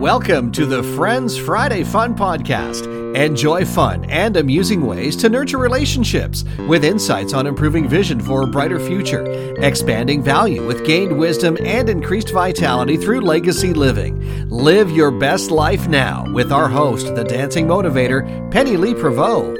Welcome 0.00 0.50
to 0.52 0.64
the 0.64 0.82
Friends 0.82 1.36
Friday 1.36 1.84
Fun 1.84 2.16
Podcast. 2.16 2.86
Enjoy 3.14 3.66
fun 3.66 4.06
and 4.06 4.34
amusing 4.38 4.86
ways 4.86 5.14
to 5.16 5.28
nurture 5.28 5.58
relationships 5.58 6.42
with 6.66 6.86
insights 6.86 7.34
on 7.34 7.46
improving 7.46 7.86
vision 7.86 8.18
for 8.18 8.40
a 8.40 8.46
brighter 8.46 8.80
future, 8.80 9.22
expanding 9.62 10.22
value 10.22 10.66
with 10.66 10.86
gained 10.86 11.18
wisdom 11.18 11.58
and 11.66 11.90
increased 11.90 12.32
vitality 12.32 12.96
through 12.96 13.20
legacy 13.20 13.74
living. 13.74 14.48
Live 14.48 14.90
your 14.90 15.10
best 15.10 15.50
life 15.50 15.86
now 15.86 16.24
with 16.32 16.50
our 16.50 16.70
host, 16.70 17.14
the 17.14 17.24
dancing 17.24 17.66
motivator, 17.66 18.50
Penny 18.50 18.78
Lee 18.78 18.94
Prevost. 18.94 19.58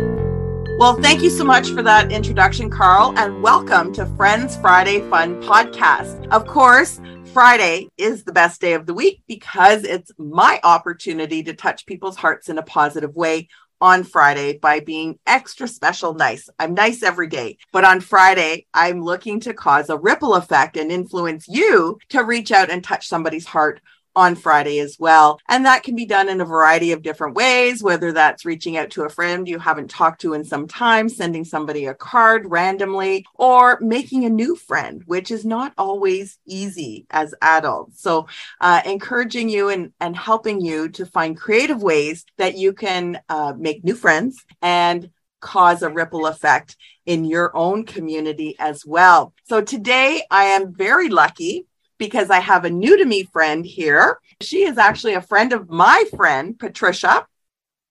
Well, 0.79 0.95
thank 1.02 1.20
you 1.20 1.29
so 1.29 1.45
much 1.45 1.68
for 1.68 1.82
that 1.82 2.11
introduction, 2.11 2.70
Carl, 2.70 3.12
and 3.18 3.43
welcome 3.43 3.93
to 3.93 4.07
Friends 4.16 4.57
Friday 4.57 5.00
Fun 5.11 5.43
Podcast. 5.43 6.27
Of 6.29 6.46
course, 6.46 6.98
Friday 7.32 7.88
is 7.96 8.24
the 8.24 8.32
best 8.32 8.60
day 8.60 8.72
of 8.72 8.86
the 8.86 8.94
week 8.94 9.22
because 9.28 9.84
it's 9.84 10.10
my 10.18 10.58
opportunity 10.64 11.45
to 11.45 11.54
touch 11.54 11.86
people's 11.86 12.16
hearts 12.16 12.48
in 12.48 12.59
a 12.59 12.62
positive 12.62 13.14
way 13.14 13.48
on 13.80 14.02
Friday 14.02 14.59
by 14.59 14.80
being 14.80 15.16
extra 15.28 15.69
special 15.69 16.12
nice. 16.12 16.48
I'm 16.58 16.74
nice 16.74 17.05
every 17.05 17.28
day, 17.28 17.58
but 17.72 17.84
on 17.84 18.00
Friday, 18.00 18.66
I'm 18.74 19.05
looking 19.05 19.38
to 19.41 19.55
cause 19.55 19.91
a 19.91 19.96
ripple 19.96 20.34
effect 20.34 20.77
and 20.77 20.91
influence 20.91 21.46
you 21.46 21.98
to 22.08 22.24
reach 22.24 22.50
out 22.50 22.69
and 22.69 22.82
touch 22.82 23.06
somebody's 23.06 23.47
heart 23.47 23.80
on 24.16 24.34
Friday 24.34 24.78
as 24.78 24.96
well. 24.98 25.38
And 25.48 25.66
that 25.66 25.82
can 25.82 25.96
be 25.96 26.06
done 26.06 26.28
in 26.28 26.41
a 26.41 26.45
variety 26.45 26.92
of 26.92 27.02
different 27.02 27.34
ways, 27.34 27.82
whether 27.82 28.12
that's 28.12 28.45
reaching 28.45 28.77
out 28.77 28.91
to 28.91 29.05
a 29.05 29.09
friend 29.09 29.46
you 29.46 29.59
haven't 29.59 29.91
talked 29.91 30.20
to 30.23 30.34
in 30.34 30.45
some 30.45 30.66
time, 30.66 31.09
sending 31.09 31.45
somebody 31.45 31.86
a 31.86 31.95
card 31.95 32.46
randomly, 32.50 33.24
or 33.34 33.78
making 33.80 34.24
a 34.24 34.30
new 34.30 34.56
friend, 34.56 35.02
which 35.06 35.30
is 35.30 35.45
not 35.45 35.73
always 35.78 36.38
easy 36.46 37.06
as 37.10 37.34
adults. 37.42 38.02
So, 38.02 38.27
uh, 38.60 38.83
encouraging 38.84 39.48
you 39.48 39.69
and, 39.69 39.92
and 40.00 40.16
helping 40.16 40.61
you 40.61 40.88
to 40.91 41.06
find 41.06 41.36
creative 41.36 41.83
ways 41.83 42.24
that 42.38 42.56
you 42.56 42.72
can 42.72 43.20
uh, 43.28 43.55
make 43.56 43.84
new 43.84 43.95
friends 43.95 44.44
and 44.62 45.11
cause 45.41 45.83
a 45.83 45.88
ripple 45.88 46.27
effect 46.27 46.77
in 47.06 47.25
your 47.25 47.56
own 47.56 47.84
community 47.84 48.55
as 48.58 48.84
well. 48.84 49.34
So 49.44 49.61
today 49.61 50.22
I 50.31 50.44
am 50.44 50.75
very 50.75 51.08
lucky 51.08 51.66
because 52.01 52.31
I 52.31 52.41
have 52.41 52.65
a 52.65 52.70
new 52.70 52.97
to 52.97 53.05
me 53.05 53.25
friend 53.25 53.65
here. 53.65 54.19
She 54.41 54.65
is 54.65 54.79
actually 54.79 55.15
a 55.15 55.20
friend 55.20 55.53
of 55.53 55.69
my 55.69 56.05
friend, 56.17 56.59
Patricia. 56.59 57.27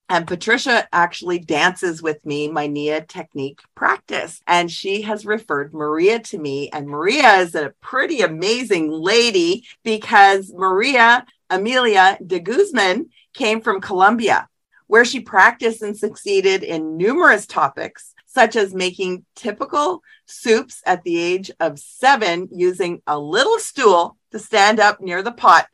And 0.10 0.26
Patricia 0.26 0.88
actually 0.92 1.38
dances 1.38 2.02
with 2.02 2.26
me 2.26 2.48
my 2.48 2.66
Nia 2.66 3.06
technique 3.06 3.60
practice. 3.76 4.42
And 4.48 4.72
she 4.72 5.04
has 5.04 5.28
referred 5.28 5.76
Maria 5.76 6.18
to 6.22 6.40
me. 6.40 6.70
And 6.72 6.88
Maria 6.88 7.36
is 7.36 7.54
a 7.54 7.76
pretty 7.82 8.22
amazing 8.22 8.90
lady 8.90 9.66
because 9.84 10.52
Maria 10.52 11.24
Emilia 11.52 12.18
de 12.26 12.40
Guzman 12.40 13.12
came 13.36 13.62
from 13.62 13.80
Colombia, 13.80 14.50
where 14.88 15.06
she 15.06 15.20
practiced 15.20 15.84
and 15.84 15.96
succeeded 15.96 16.64
in 16.64 16.98
numerous 16.98 17.46
topics 17.46 18.16
such 18.32 18.56
as 18.56 18.74
making 18.76 19.26
typical 19.36 20.04
soups 20.28 20.84
at 20.86 21.04
the 21.04 21.18
age 21.18 21.50
of 21.60 21.80
seven 21.80 22.48
using 22.52 23.02
a 23.08 23.18
little 23.18 23.58
stool 23.58 24.18
to 24.32 24.38
stand 24.38 24.80
up 24.80 25.02
near 25.02 25.24
the 25.24 25.32
pot, 25.32 25.68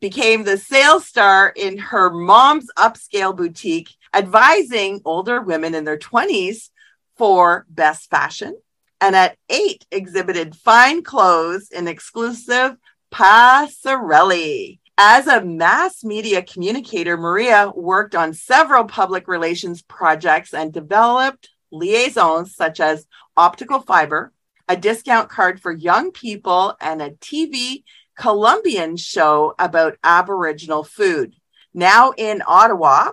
became 0.00 0.44
the 0.44 0.58
sales 0.58 1.06
star 1.06 1.48
in 1.56 1.78
her 1.78 2.10
mom's 2.10 2.66
upscale 2.76 3.34
boutique, 3.34 3.88
advising 4.12 5.00
older 5.06 5.40
women 5.40 5.74
in 5.74 5.84
their 5.84 5.98
20s 5.98 6.68
for 7.16 7.64
best 7.70 8.10
fashion. 8.10 8.54
And 9.00 9.16
at 9.16 9.38
eight, 9.48 9.86
exhibited 9.90 10.54
fine 10.54 11.02
clothes 11.02 11.70
in 11.70 11.88
exclusive 11.88 12.76
Passarelli. 13.12 14.78
As 14.98 15.26
a 15.26 15.44
mass 15.44 16.04
media 16.04 16.42
communicator, 16.42 17.16
Maria 17.16 17.72
worked 17.74 18.14
on 18.14 18.34
several 18.34 18.84
public 18.84 19.26
relations 19.26 19.82
projects 19.82 20.52
and 20.52 20.72
developed 20.72 21.48
liaisons 21.74 22.54
such 22.54 22.80
as 22.80 23.06
optical 23.36 23.80
fiber, 23.80 24.32
a 24.68 24.76
discount 24.76 25.28
card 25.28 25.60
for 25.60 25.72
young 25.72 26.12
people, 26.12 26.76
and 26.80 27.02
a 27.02 27.10
TV 27.10 27.82
Colombian 28.16 28.96
show 28.96 29.54
about 29.58 29.98
Aboriginal 30.04 30.84
food. 30.84 31.34
Now 31.74 32.12
in 32.16 32.42
Ottawa, 32.46 33.12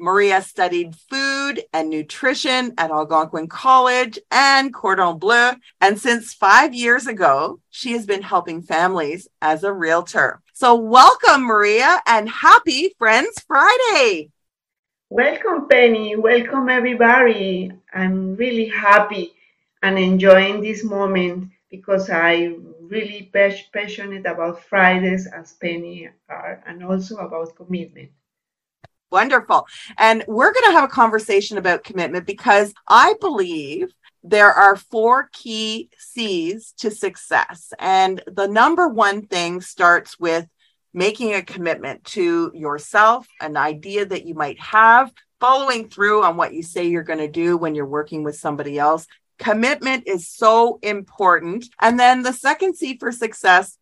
Maria 0.00 0.40
studied 0.42 0.94
food 1.10 1.62
and 1.72 1.90
nutrition 1.90 2.72
at 2.78 2.90
Algonquin 2.90 3.48
College 3.48 4.18
and 4.30 4.72
Cordon 4.72 5.18
Bleu. 5.18 5.52
And 5.80 5.98
since 5.98 6.32
five 6.32 6.72
years 6.72 7.06
ago, 7.06 7.60
she 7.70 7.92
has 7.92 8.06
been 8.06 8.22
helping 8.22 8.62
families 8.62 9.28
as 9.42 9.64
a 9.64 9.72
realtor. 9.72 10.40
So, 10.52 10.74
welcome, 10.76 11.42
Maria, 11.42 12.00
and 12.06 12.28
happy 12.28 12.94
Friends 12.98 13.44
Friday. 13.46 14.30
Welcome, 15.10 15.68
Penny. 15.68 16.16
Welcome, 16.16 16.68
everybody. 16.68 17.72
I'm 17.94 18.36
really 18.36 18.68
happy 18.68 19.32
and 19.82 19.98
enjoying 19.98 20.60
this 20.60 20.84
moment 20.84 21.50
because 21.70 22.10
I 22.10 22.56
really 22.82 23.30
passionate 23.32 24.26
about 24.26 24.62
Fridays 24.64 25.26
as 25.26 25.54
Penny 25.54 26.10
are, 26.28 26.62
and 26.66 26.84
also 26.84 27.16
about 27.16 27.56
commitment. 27.56 28.10
Wonderful. 29.10 29.66
And 29.96 30.24
we're 30.28 30.52
going 30.52 30.66
to 30.66 30.72
have 30.72 30.84
a 30.84 30.88
conversation 30.88 31.56
about 31.56 31.84
commitment 31.84 32.26
because 32.26 32.74
I 32.86 33.14
believe 33.18 33.94
there 34.22 34.52
are 34.52 34.76
four 34.76 35.30
key 35.32 35.88
C's 35.96 36.74
to 36.80 36.90
success. 36.90 37.72
And 37.78 38.22
the 38.26 38.46
number 38.46 38.88
one 38.88 39.26
thing 39.26 39.62
starts 39.62 40.20
with 40.20 40.46
making 40.92 41.34
a 41.34 41.42
commitment 41.42 42.04
to 42.04 42.50
yourself, 42.54 43.26
an 43.40 43.56
idea 43.56 44.06
that 44.06 44.26
you 44.26 44.34
might 44.34 44.58
have, 44.60 45.12
following 45.40 45.88
through 45.88 46.24
on 46.24 46.36
what 46.36 46.52
you 46.52 46.62
say 46.62 46.86
you're 46.86 47.02
going 47.02 47.18
to 47.18 47.28
do 47.28 47.56
when 47.56 47.74
you're 47.74 47.86
working 47.86 48.22
with 48.24 48.36
somebody 48.36 48.78
else. 48.78 49.06
Commitment 49.38 50.04
is 50.06 50.28
so 50.28 50.78
important. 50.82 51.66
And 51.80 51.98
then 51.98 52.22
the 52.22 52.32
second 52.32 52.76
C 52.76 52.98
for 52.98 53.12
success 53.12 53.78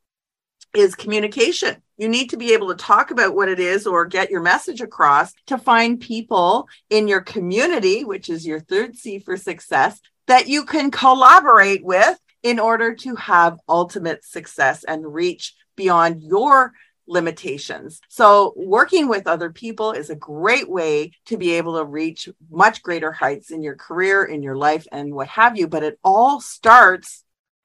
is 0.75 0.95
communication. 0.95 1.83
You 1.97 2.09
need 2.09 2.31
to 2.31 2.37
be 2.37 2.53
able 2.53 2.69
to 2.69 2.75
talk 2.75 3.11
about 3.11 3.35
what 3.35 3.49
it 3.49 3.59
is 3.59 3.87
or 3.87 4.05
get 4.05 4.31
your 4.31 4.43
message 4.43 4.83
across 4.83 5.33
to 5.47 5.57
find 5.57 5.99
people 5.99 6.69
in 6.91 7.09
your 7.09 7.23
community, 7.23 8.05
which 8.05 8.29
is 8.29 8.47
your 8.47 8.61
third 8.61 8.97
C 8.97 9.19
for 9.19 9.39
success, 9.39 9.99
that 10.27 10.49
you 10.49 10.65
can 10.65 10.91
collaborate 10.91 11.83
with 11.85 12.19
in 12.43 12.59
order 12.59 12.95
to 12.95 13.17
have 13.17 13.59
ultimate 13.69 14.25
success 14.25 14.85
and 14.85 15.15
reach 15.15 15.55
beyond 15.75 16.23
your 16.23 16.73
limitations. 17.07 18.01
So, 18.09 18.53
working 18.57 19.09
with 19.09 19.27
other 19.27 19.51
people 19.51 19.93
is 19.93 20.11
a 20.11 20.17
great 20.17 20.69
way 20.69 21.13
to 21.27 21.37
be 21.37 21.53
able 21.53 21.79
to 21.79 21.85
reach 21.85 22.29
much 22.51 22.83
greater 22.83 23.13
heights 23.13 23.51
in 23.51 23.63
your 23.63 23.77
career, 23.77 24.25
in 24.25 24.43
your 24.43 24.57
life, 24.57 24.87
and 24.93 25.15
what 25.15 25.29
have 25.29 25.57
you. 25.57 25.69
But 25.69 25.83
it 25.83 25.99
all 26.05 26.41
starts 26.41 27.25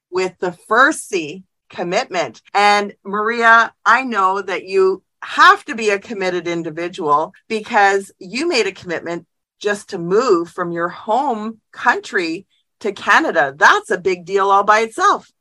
with 0.09 0.37
the 0.39 0.51
first 0.51 1.07
C 1.07 1.43
commitment. 1.69 2.41
And 2.53 2.93
Maria, 3.03 3.73
I 3.85 4.03
know 4.03 4.41
that 4.41 4.65
you 4.65 5.03
have 5.23 5.63
to 5.65 5.75
be 5.75 5.89
a 5.89 5.99
committed 5.99 6.47
individual 6.47 7.33
because 7.47 8.11
you 8.19 8.47
made 8.47 8.67
a 8.67 8.71
commitment 8.71 9.27
just 9.59 9.89
to 9.89 9.97
move 9.97 10.49
from 10.49 10.71
your 10.71 10.89
home 10.89 11.61
country 11.71 12.47
to 12.79 12.91
Canada. 12.91 13.53
That's 13.55 13.91
a 13.91 13.97
big 13.97 14.25
deal 14.25 14.49
all 14.49 14.63
by 14.63 14.79
itself. 14.79 15.31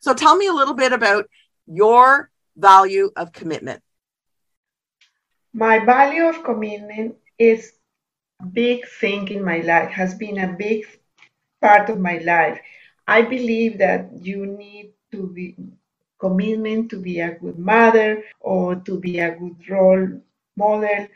So, 0.00 0.14
tell 0.14 0.36
me 0.36 0.46
a 0.46 0.54
little 0.54 0.74
bit 0.74 0.92
about 0.92 1.26
your 1.66 2.30
value 2.60 3.10
of 3.16 3.32
commitment? 3.32 3.82
My 5.52 5.78
value 5.84 6.26
of 6.26 6.44
commitment 6.44 7.16
is 7.38 7.72
big 8.52 8.86
thing 9.00 9.28
in 9.28 9.44
my 9.44 9.58
life, 9.58 9.90
has 9.90 10.14
been 10.14 10.38
a 10.38 10.52
big 10.52 10.86
part 11.60 11.90
of 11.90 11.98
my 11.98 12.18
life. 12.18 12.60
I 13.06 13.22
believe 13.22 13.78
that 13.78 14.10
you 14.22 14.46
need 14.46 14.92
to 15.12 15.26
be 15.26 15.56
commitment 16.20 16.90
to 16.90 17.00
be 17.00 17.20
a 17.20 17.34
good 17.34 17.58
mother 17.58 18.22
or 18.40 18.76
to 18.76 19.00
be 19.00 19.18
a 19.18 19.34
good 19.34 19.56
role 19.68 20.20
model 20.56 21.08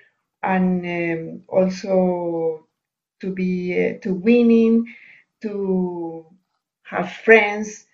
and 0.42 0.84
um, 0.84 1.42
also 1.46 2.66
to 3.20 3.30
be 3.30 3.52
uh, 3.78 3.98
to 4.02 4.14
winning 4.14 4.86
to 5.42 6.24
have 6.82 7.12
friends 7.12 7.86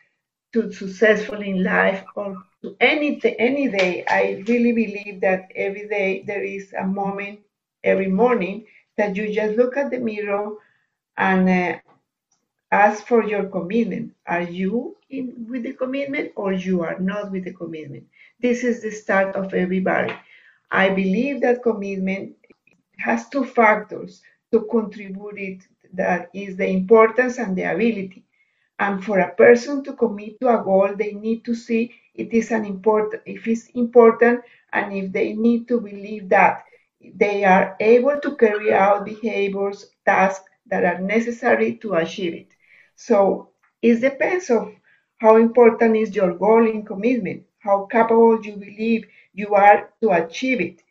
to 0.53 0.73
successful 0.73 1.41
in 1.43 1.63
life 1.63 2.05
or 2.15 2.37
any 2.81 3.21
any 3.39 3.69
day. 3.69 4.05
I 4.09 4.43
really 4.49 4.73
believe 4.73 5.21
that 5.23 5.51
every 5.57 5.89
day 5.89 6.25
there 6.27 6.45
is 6.45 6.73
a 6.75 6.87
moment 6.87 7.41
every 7.85 8.09
morning 8.09 8.67
that 8.97 9.17
you 9.17 9.33
just 9.33 9.57
look 9.57 9.77
at 9.77 9.91
the 9.91 9.99
mirror 9.99 10.57
and 11.17 11.49
uh, 11.49 11.79
ask 12.73 13.07
for 13.07 13.25
your 13.25 13.45
commitment. 13.47 14.15
Are 14.27 14.43
you 14.43 14.97
in 15.11 15.47
with 15.49 15.63
the 15.65 15.73
commitment 15.75 16.33
or 16.37 16.53
you 16.53 16.83
are 16.83 16.99
not 16.99 17.31
with 17.33 17.45
the 17.45 17.53
commitment? 17.55 18.07
This 18.41 18.65
is 18.65 18.83
the 18.83 18.91
start 18.91 19.37
of 19.37 19.55
everybody. 19.55 20.15
I 20.71 20.91
believe 20.91 21.41
that 21.43 21.63
commitment 21.63 22.37
has 22.99 23.29
two 23.29 23.45
factors 23.45 24.23
to 24.53 24.63
contribute 24.71 25.39
it 25.39 25.63
that 25.95 26.31
is 26.35 26.57
the 26.57 26.69
importance 26.69 27.39
and 27.39 27.57
the 27.57 27.65
ability. 27.65 28.25
And 28.79 29.05
for 29.05 29.19
a 29.21 29.35
person 29.35 29.85
to 29.85 29.93
commit 29.95 30.41
to 30.41 30.49
a 30.61 30.63
goal, 30.65 30.95
they 30.97 31.13
need 31.13 31.45
to 31.47 31.55
see 31.55 31.93
it 32.15 32.33
is 32.33 32.51
an 32.51 32.65
important 32.65 33.23
if 33.27 33.47
it's 33.47 33.69
important 33.75 34.41
And 34.73 34.93
if 34.93 35.13
they 35.13 35.33
need 35.35 35.69
to 35.69 35.81
believe 35.81 36.29
that 36.31 36.63
they 37.23 37.45
are 37.45 37.77
able 37.81 38.19
to 38.21 38.37
carry 38.37 38.73
out 38.73 39.05
behaviors, 39.05 39.87
tasks 40.05 40.49
that 40.71 40.85
are 40.85 41.01
necessary 41.01 41.75
to 41.83 41.95
achieve 41.95 42.35
it. 42.35 42.49
So 42.97 43.49
it 43.83 44.01
depends 44.01 44.51
of 44.51 44.73
how 45.21 45.37
important 45.37 45.97
is 45.97 46.15
your 46.15 46.33
goal 46.35 46.67
in 46.67 46.85
commitment, 46.85 47.43
how 47.61 47.87
capable 47.91 48.41
you 48.45 48.55
believe 48.57 49.05
you 49.35 49.55
are 49.55 49.91
to 50.03 50.11
achieve 50.11 50.61
it. 50.61 50.83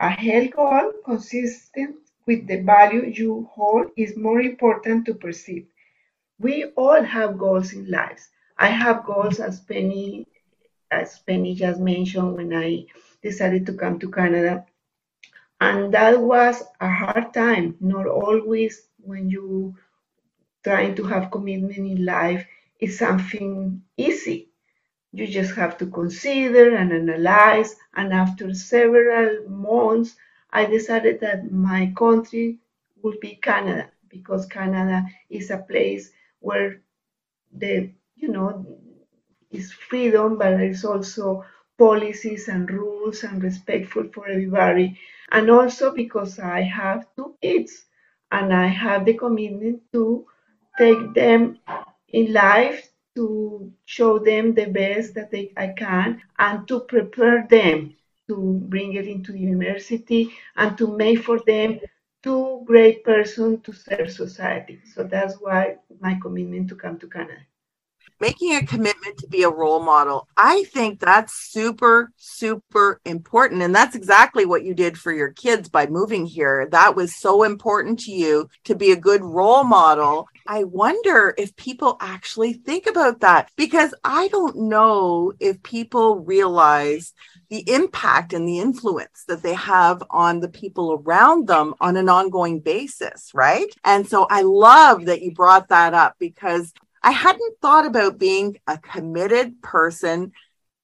A 0.00 0.10
health 0.10 0.50
goal 0.56 0.92
consistent 1.04 1.96
with 2.26 2.46
the 2.46 2.60
value 2.62 3.04
you 3.06 3.48
hold 3.54 3.90
is 3.96 4.16
more 4.16 4.40
important 4.40 5.06
to 5.06 5.14
perceive. 5.14 5.66
We 6.38 6.64
all 6.76 7.02
have 7.02 7.38
goals 7.38 7.72
in 7.72 7.90
life. 7.90 8.28
I 8.58 8.68
have 8.68 9.04
goals 9.04 9.40
as 9.40 9.60
Penny 9.60 10.26
as 10.90 11.18
Penny 11.20 11.54
just 11.54 11.80
mentioned 11.80 12.34
when 12.34 12.52
I 12.54 12.86
decided 13.22 13.66
to 13.66 13.74
come 13.74 13.98
to 14.00 14.10
Canada. 14.10 14.66
And 15.60 15.92
that 15.94 16.20
was 16.20 16.62
a 16.80 16.88
hard 16.90 17.32
time. 17.34 17.76
Not 17.80 18.06
always 18.06 18.88
when 19.02 19.28
you 19.30 19.76
trying 20.64 20.94
to 20.96 21.04
have 21.04 21.30
commitment 21.30 21.76
in 21.76 22.04
life 22.04 22.46
is 22.80 22.98
something 22.98 23.82
easy. 23.96 24.50
You 25.12 25.26
just 25.26 25.54
have 25.56 25.78
to 25.78 25.86
consider 25.86 26.74
and 26.76 26.92
analyze. 26.92 27.76
And 27.94 28.12
after 28.12 28.52
several 28.54 29.48
months, 29.48 30.16
I 30.50 30.66
decided 30.66 31.20
that 31.20 31.50
my 31.52 31.92
country 31.96 32.58
would 33.02 33.20
be 33.20 33.36
Canada 33.36 33.90
because 34.08 34.46
Canada 34.46 35.04
is 35.30 35.50
a 35.50 35.58
place 35.58 36.10
where 36.40 36.80
the 37.52 37.90
you 38.16 38.28
know 38.28 38.64
is 39.56 39.72
freedom, 39.72 40.38
but 40.38 40.58
there's 40.58 40.84
also 40.84 41.44
policies 41.78 42.48
and 42.48 42.70
rules 42.70 43.22
and 43.24 43.42
respectful 43.42 44.04
for 44.12 44.28
everybody. 44.28 44.98
And 45.32 45.50
also 45.50 45.92
because 45.92 46.38
I 46.38 46.62
have 46.62 47.06
two 47.16 47.36
kids 47.42 47.84
and 48.32 48.52
I 48.52 48.66
have 48.66 49.04
the 49.04 49.14
commitment 49.14 49.82
to 49.92 50.26
take 50.78 51.14
them 51.14 51.58
in 52.08 52.32
life 52.32 52.88
to 53.16 53.72
show 53.86 54.18
them 54.18 54.54
the 54.54 54.66
best 54.66 55.14
that 55.14 55.30
they, 55.30 55.52
I 55.56 55.68
can 55.68 56.22
and 56.38 56.68
to 56.68 56.80
prepare 56.80 57.46
them 57.48 57.94
to 58.28 58.60
bring 58.68 58.94
it 58.94 59.06
into 59.06 59.34
university 59.34 60.30
and 60.56 60.76
to 60.78 60.96
make 60.96 61.20
for 61.22 61.40
them 61.46 61.80
two 62.22 62.62
great 62.66 63.04
persons 63.04 63.62
to 63.64 63.72
serve 63.72 64.10
society. 64.10 64.80
So 64.94 65.04
that's 65.04 65.36
why 65.40 65.76
my 66.00 66.18
commitment 66.20 66.68
to 66.68 66.76
come 66.76 66.98
to 66.98 67.06
Canada 67.08 67.40
making 68.20 68.54
a 68.54 68.66
commitment 68.66 69.18
to 69.18 69.26
be 69.28 69.42
a 69.42 69.50
role 69.50 69.82
model. 69.82 70.28
I 70.36 70.64
think 70.64 71.00
that's 71.00 71.34
super, 71.50 72.12
super 72.16 73.00
important. 73.04 73.62
And 73.62 73.74
that's 73.74 73.96
exactly 73.96 74.46
what 74.46 74.64
you 74.64 74.74
did 74.74 74.98
for 74.98 75.12
your 75.12 75.32
kids 75.32 75.68
by 75.68 75.86
moving 75.86 76.26
here. 76.26 76.68
That 76.70 76.96
was 76.96 77.16
so 77.16 77.42
important 77.42 78.00
to 78.00 78.12
you 78.12 78.48
to 78.64 78.74
be 78.74 78.92
a 78.92 78.96
good 78.96 79.22
role 79.22 79.64
model. 79.64 80.28
I 80.46 80.64
wonder 80.64 81.34
if 81.36 81.56
people 81.56 81.96
actually 82.00 82.52
think 82.52 82.86
about 82.86 83.20
that 83.20 83.50
because 83.56 83.94
I 84.04 84.28
don't 84.28 84.56
know 84.56 85.32
if 85.40 85.62
people 85.62 86.20
realize 86.20 87.12
the 87.48 87.68
impact 87.72 88.32
and 88.32 88.48
the 88.48 88.58
influence 88.58 89.24
that 89.28 89.42
they 89.42 89.54
have 89.54 90.02
on 90.10 90.40
the 90.40 90.48
people 90.48 91.02
around 91.04 91.46
them 91.46 91.74
on 91.80 91.96
an 91.96 92.08
ongoing 92.08 92.60
basis, 92.60 93.30
right? 93.34 93.72
And 93.84 94.06
so 94.06 94.26
I 94.30 94.42
love 94.42 95.06
that 95.06 95.22
you 95.22 95.32
brought 95.32 95.68
that 95.68 95.94
up 95.94 96.16
because 96.18 96.72
I 97.06 97.12
hadn't 97.12 97.60
thought 97.62 97.86
about 97.86 98.18
being 98.18 98.58
a 98.66 98.78
committed 98.78 99.62
person 99.62 100.32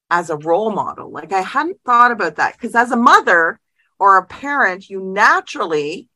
as 0.09 0.31
a 0.31 0.37
role 0.37 0.71
model. 0.71 1.11
Like 1.11 1.33
I 1.33 1.41
hadn't 1.41 1.81
thought 1.85 2.13
about 2.13 2.37
that 2.37 2.53
because 2.53 2.77
as 2.77 2.93
a 2.93 2.97
mother 2.97 3.59
or 3.99 4.17
a 4.17 4.27
parent, 4.27 4.89
you 4.89 5.01
naturally, 5.01 6.09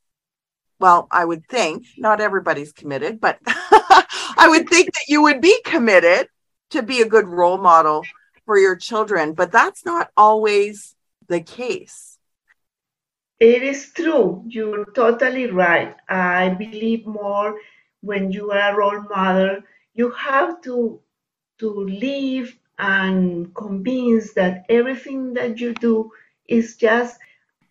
well, 0.79 1.09
I 1.11 1.25
would 1.25 1.45
think 1.49 1.87
not 1.99 2.21
everybody's 2.21 2.73
committed, 2.73 3.21
but 3.21 3.41
I 3.47 4.47
would 4.49 4.69
think 4.69 4.87
that 4.87 5.09
you 5.09 5.23
would 5.23 5.41
be 5.41 5.61
committed 5.65 6.29
to 6.71 6.85
be 6.85 7.03
a 7.03 7.09
good 7.09 7.27
role 7.27 7.59
model 7.59 8.05
for 8.45 8.57
your 8.57 8.77
children, 8.77 9.33
but 9.33 9.51
that's 9.51 9.85
not 9.85 10.11
always 10.17 10.95
the 11.27 11.41
case. 11.41 12.17
It 13.41 13.65
is 13.65 13.91
true. 13.93 14.45
You're 14.47 14.85
totally 14.85 15.51
right. 15.51 15.97
I 16.09 16.51
believe 16.51 17.09
more 17.09 17.59
when 18.03 18.31
you 18.31 18.53
are 18.53 18.73
a 18.73 18.77
role 18.77 19.03
model 19.11 19.63
you 19.97 20.11
have 20.13 20.61
to 20.63 21.01
to 21.59 21.71
live 21.87 22.55
and 22.79 23.55
convince 23.55 24.35
that 24.35 24.65
everything 24.69 25.33
that 25.33 25.59
you 25.59 25.73
do 25.75 26.11
is 26.47 26.77
just 26.77 27.19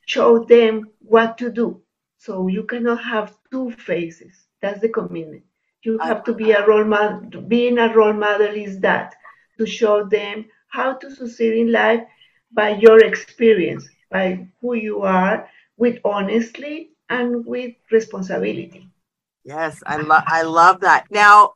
show 0.06 0.44
them 0.44 0.90
what 1.00 1.38
to 1.38 1.52
do. 1.52 1.80
So 2.18 2.48
you 2.48 2.64
cannot 2.64 3.04
have 3.04 3.38
two 3.52 3.72
faces. 3.72 4.48
That's 4.62 4.82
the 4.82 4.90
commitment. 4.90 5.44
You 5.84 6.00
have 6.00 6.24
to 6.24 6.34
be 6.34 6.52
a 6.52 6.66
role 6.66 6.84
model. 6.84 7.42
Being 7.42 7.78
a 7.78 7.94
role 7.94 8.14
model 8.14 8.56
is 8.56 8.80
that 8.80 9.14
to 9.60 9.68
show 9.68 10.04
them 10.04 10.46
how 10.70 10.94
to 10.94 11.16
succeed 11.16 11.54
in 11.54 11.72
life 11.72 12.02
by 12.52 12.70
your 12.70 13.06
experience, 13.06 13.88
by 14.10 14.48
who 14.62 14.74
you 14.74 15.04
are, 15.04 15.48
with 15.78 16.00
honesty 16.04 16.92
and 17.10 17.46
with 17.46 17.76
responsibility. 17.92 18.90
Yes, 19.44 19.84
I 19.86 19.98
love 19.98 20.24
I 20.26 20.42
love 20.42 20.80
that. 20.80 21.06
Now, 21.12 21.54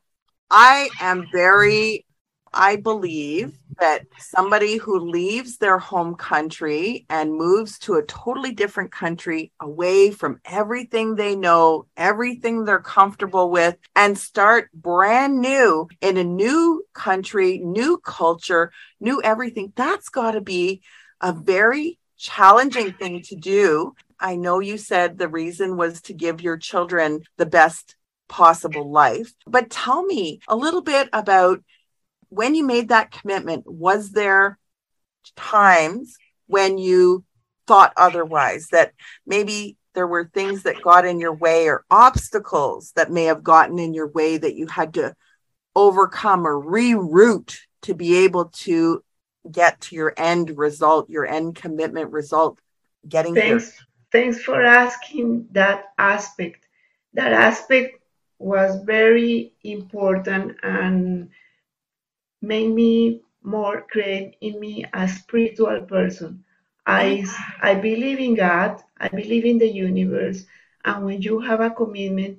I 0.50 0.90
am 1.00 1.26
very, 1.32 2.04
I 2.52 2.76
believe 2.76 3.56
that 3.78 4.02
somebody 4.18 4.76
who 4.76 4.98
leaves 4.98 5.56
their 5.56 5.78
home 5.78 6.16
country 6.16 7.06
and 7.08 7.32
moves 7.32 7.78
to 7.80 7.94
a 7.94 8.02
totally 8.02 8.52
different 8.52 8.90
country 8.90 9.52
away 9.60 10.10
from 10.10 10.40
everything 10.44 11.14
they 11.14 11.36
know, 11.36 11.86
everything 11.96 12.64
they're 12.64 12.80
comfortable 12.80 13.50
with, 13.50 13.76
and 13.94 14.18
start 14.18 14.70
brand 14.72 15.40
new 15.40 15.88
in 16.00 16.16
a 16.16 16.24
new 16.24 16.84
country, 16.92 17.58
new 17.58 17.98
culture, 17.98 18.72
new 18.98 19.22
everything, 19.22 19.72
that's 19.76 20.08
got 20.08 20.32
to 20.32 20.40
be 20.40 20.82
a 21.20 21.32
very 21.32 21.98
challenging 22.18 22.92
thing 22.92 23.22
to 23.22 23.36
do. 23.36 23.94
I 24.18 24.36
know 24.36 24.58
you 24.58 24.76
said 24.76 25.16
the 25.16 25.28
reason 25.28 25.76
was 25.78 26.02
to 26.02 26.12
give 26.12 26.42
your 26.42 26.58
children 26.58 27.22
the 27.38 27.46
best 27.46 27.94
possible 28.30 28.90
life. 28.90 29.34
But 29.46 29.68
tell 29.68 30.02
me 30.02 30.40
a 30.48 30.56
little 30.56 30.80
bit 30.80 31.10
about 31.12 31.62
when 32.30 32.54
you 32.54 32.64
made 32.64 32.88
that 32.88 33.10
commitment. 33.10 33.64
Was 33.66 34.12
there 34.12 34.58
times 35.36 36.16
when 36.46 36.78
you 36.78 37.24
thought 37.66 37.92
otherwise, 37.96 38.68
that 38.72 38.92
maybe 39.26 39.76
there 39.94 40.06
were 40.06 40.30
things 40.32 40.62
that 40.62 40.82
got 40.82 41.04
in 41.04 41.20
your 41.20 41.34
way 41.34 41.68
or 41.68 41.84
obstacles 41.90 42.92
that 42.96 43.10
may 43.10 43.24
have 43.24 43.42
gotten 43.42 43.78
in 43.78 43.94
your 43.94 44.08
way 44.08 44.38
that 44.38 44.54
you 44.54 44.66
had 44.66 44.94
to 44.94 45.14
overcome 45.76 46.46
or 46.46 46.60
reroute 46.60 47.58
to 47.82 47.94
be 47.94 48.24
able 48.24 48.46
to 48.46 49.04
get 49.50 49.80
to 49.80 49.94
your 49.94 50.12
end 50.16 50.56
result, 50.56 51.08
your 51.10 51.26
end 51.26 51.54
commitment 51.54 52.10
result, 52.10 52.58
getting 53.08 53.34
thanks? 53.34 53.84
Thanks 54.12 54.42
for 54.42 54.62
asking 54.62 55.46
that 55.52 55.92
aspect. 55.98 56.66
That 57.14 57.32
aspect 57.32 57.99
was 58.40 58.82
very 58.84 59.52
important 59.64 60.56
and 60.62 61.28
made 62.40 62.70
me 62.70 63.20
more 63.42 63.86
create 63.90 64.34
in 64.40 64.58
me 64.58 64.84
a 64.94 65.06
spiritual 65.06 65.82
person. 65.82 66.42
I, 66.86 67.24
I 67.60 67.74
believe 67.74 68.18
in 68.18 68.34
God, 68.34 68.82
I 68.98 69.08
believe 69.08 69.44
in 69.44 69.58
the 69.58 69.68
universe, 69.68 70.46
and 70.86 71.04
when 71.04 71.20
you 71.20 71.38
have 71.38 71.60
a 71.60 71.70
commitment, 71.70 72.38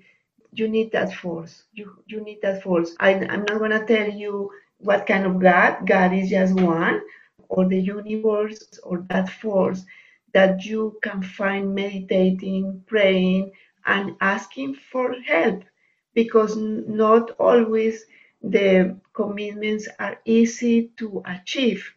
you 0.54 0.68
need 0.68 0.92
that 0.92 1.14
force. 1.14 1.64
You, 1.72 2.04
you 2.08 2.22
need 2.22 2.40
that 2.42 2.64
force. 2.64 2.96
I, 3.00 3.14
I'm 3.14 3.46
not 3.48 3.60
going 3.60 3.72
to 3.72 3.86
tell 3.86 4.10
you 4.10 4.50
what 4.80 5.06
kind 5.06 5.28
of 5.28 5.40
God, 5.40 5.86
God 5.86 6.14
is 6.14 6.32
just 6.32 6.56
one, 6.56 7.02
or 7.48 7.68
the 7.68 7.80
universe, 7.80 8.80
or 8.84 9.06
that 9.10 9.30
force 9.30 9.86
that 10.34 10.66
you 10.66 10.98
can 11.04 11.22
find 11.22 11.76
meditating, 11.76 12.84
praying, 12.88 13.52
and 13.86 14.16
asking 14.20 14.74
for 14.92 15.14
help 15.28 15.64
because 16.14 16.56
not 16.56 17.32
always 17.40 18.06
the 18.42 18.98
commitments 19.14 19.88
are 20.00 20.20
easy 20.26 20.92
to 20.98 21.22
achieve. 21.26 21.94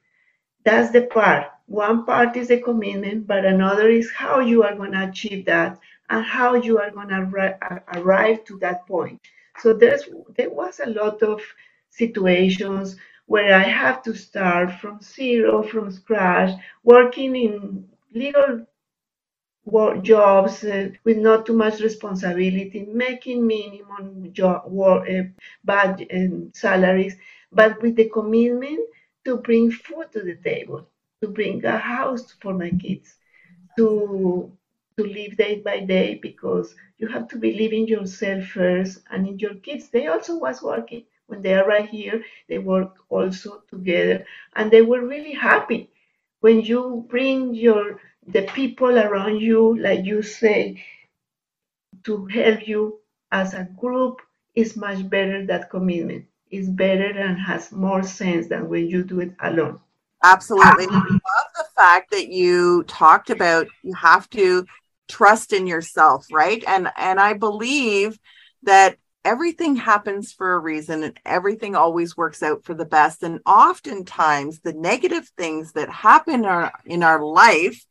That's 0.65 0.91
the 0.93 1.03
part. 1.03 1.47
One 1.67 2.05
part 2.05 2.37
is 2.37 2.49
the 2.49 2.61
commitment, 2.61 3.27
but 3.27 3.45
another 3.45 3.89
is 3.89 4.11
how 4.13 4.41
you 4.41 4.63
are 4.63 4.75
going 4.75 4.93
to 4.93 5.09
achieve 5.09 5.47
that 5.47 5.79
and 6.11 6.25
how 6.25 6.55
you 6.55 6.79
are 6.79 6.91
going 6.91 7.09
to 7.09 7.81
arrive 7.97 8.45
to 8.45 8.59
that 8.59 8.87
point. 8.87 9.21
So 9.59 9.73
there's 9.73 10.05
there 10.37 10.51
was 10.51 10.81
a 10.81 10.91
lot 10.91 11.23
of 11.23 11.41
situations 11.91 12.97
where 13.27 13.55
I 13.55 13.63
have 13.63 14.03
to 14.03 14.15
start 14.15 14.73
from 14.81 15.01
zero, 15.01 15.63
from 15.63 15.91
scratch, 15.91 16.59
working 16.83 17.35
in 17.37 17.89
little 18.13 18.67
work 19.65 20.03
jobs 20.03 20.65
uh, 20.65 20.89
with 21.05 21.19
not 21.19 21.47
too 21.47 21.55
much 21.57 21.81
responsibility, 21.81 22.87
making 22.93 23.47
minimum 23.47 24.33
job 24.33 24.65
work, 24.71 25.09
uh, 25.09 25.23
bad 25.65 26.07
uh, 26.13 26.37
salaries, 26.53 27.17
but 27.53 27.81
with 27.83 27.97
the 27.97 28.09
commitment 28.09 28.81
to 29.25 29.37
bring 29.39 29.71
food 29.71 30.07
to 30.13 30.23
the 30.23 30.37
table, 30.37 30.89
to 31.23 31.29
bring 31.29 31.65
a 31.65 31.79
house 31.79 32.33
for 32.41 32.53
my 32.55 32.71
kids, 32.71 33.17
to 33.77 34.51
to 34.97 35.05
live 35.05 35.37
day 35.37 35.57
by 35.61 35.81
day 35.81 36.15
because 36.23 36.75
you 36.99 37.09
have 37.09 37.27
to 37.29 37.37
believe 37.37 37.73
in 37.73 37.87
yourself 37.89 38.45
first 38.47 39.01
and 39.11 39.27
in 39.27 39.39
your 39.39 39.55
kids. 39.57 39.89
They 39.89 40.07
also 40.07 40.39
was 40.39 40.63
working 40.63 41.05
when 41.27 41.43
they 41.43 41.55
arrived 41.55 41.89
here. 41.89 42.23
They 42.49 42.59
work 42.59 42.95
also 43.09 43.63
together, 43.69 44.25
and 44.55 44.71
they 44.71 44.83
were 44.83 45.05
really 45.07 45.33
happy 45.33 45.91
when 46.41 46.61
you 46.61 47.07
bring 47.09 47.55
your 47.55 47.99
the 48.29 48.43
people 48.43 48.99
around 48.99 49.41
you, 49.41 49.79
like 49.79 50.05
you 50.05 50.23
say, 50.23 50.83
to 52.05 52.27
help 52.27 52.67
you 52.67 53.01
as 53.33 53.55
a 53.55 53.69
group 53.77 54.21
is 54.55 54.77
much 54.77 55.09
better. 55.09 55.45
That 55.47 55.71
commitment 55.71 56.27
is 56.51 56.69
better 56.69 57.11
and 57.11 57.39
has 57.39 57.73
more 57.73 58.03
sense 58.03 58.49
than 58.49 58.69
when 58.69 58.89
you 58.89 59.03
do 59.03 59.21
it 59.21 59.33
alone. 59.41 59.81
Absolutely. 60.23 60.87
I 60.89 61.01
love 61.01 61.21
the 61.57 61.67
fact 61.77 62.11
that 62.13 62.29
you 62.29 62.85
talked 62.85 63.29
about 63.31 63.67
you 63.83 63.93
have 63.95 64.29
to 64.31 64.65
trust 65.09 65.53
in 65.53 65.67
yourself, 65.67 66.27
right? 66.33 66.65
And 66.67 66.89
and 66.97 67.21
I 67.21 67.35
believe 67.35 68.19
that 68.63 68.97
everything 69.25 69.77
happens 69.77 70.33
for 70.33 70.55
a 70.55 70.59
reason 70.59 71.03
and 71.03 71.19
everything 71.25 71.75
always 71.75 72.17
works 72.17 72.43
out 72.43 72.65
for 72.65 72.75
the 72.75 72.85
best 72.85 73.23
and 73.23 73.41
oftentimes 73.47 74.61
the 74.61 74.73
negative 74.73 75.31
things 75.37 75.73
that 75.73 75.89
happen 75.89 76.45
our, 76.45 76.73
in 76.85 77.03
our 77.03 77.25
life 77.25 77.85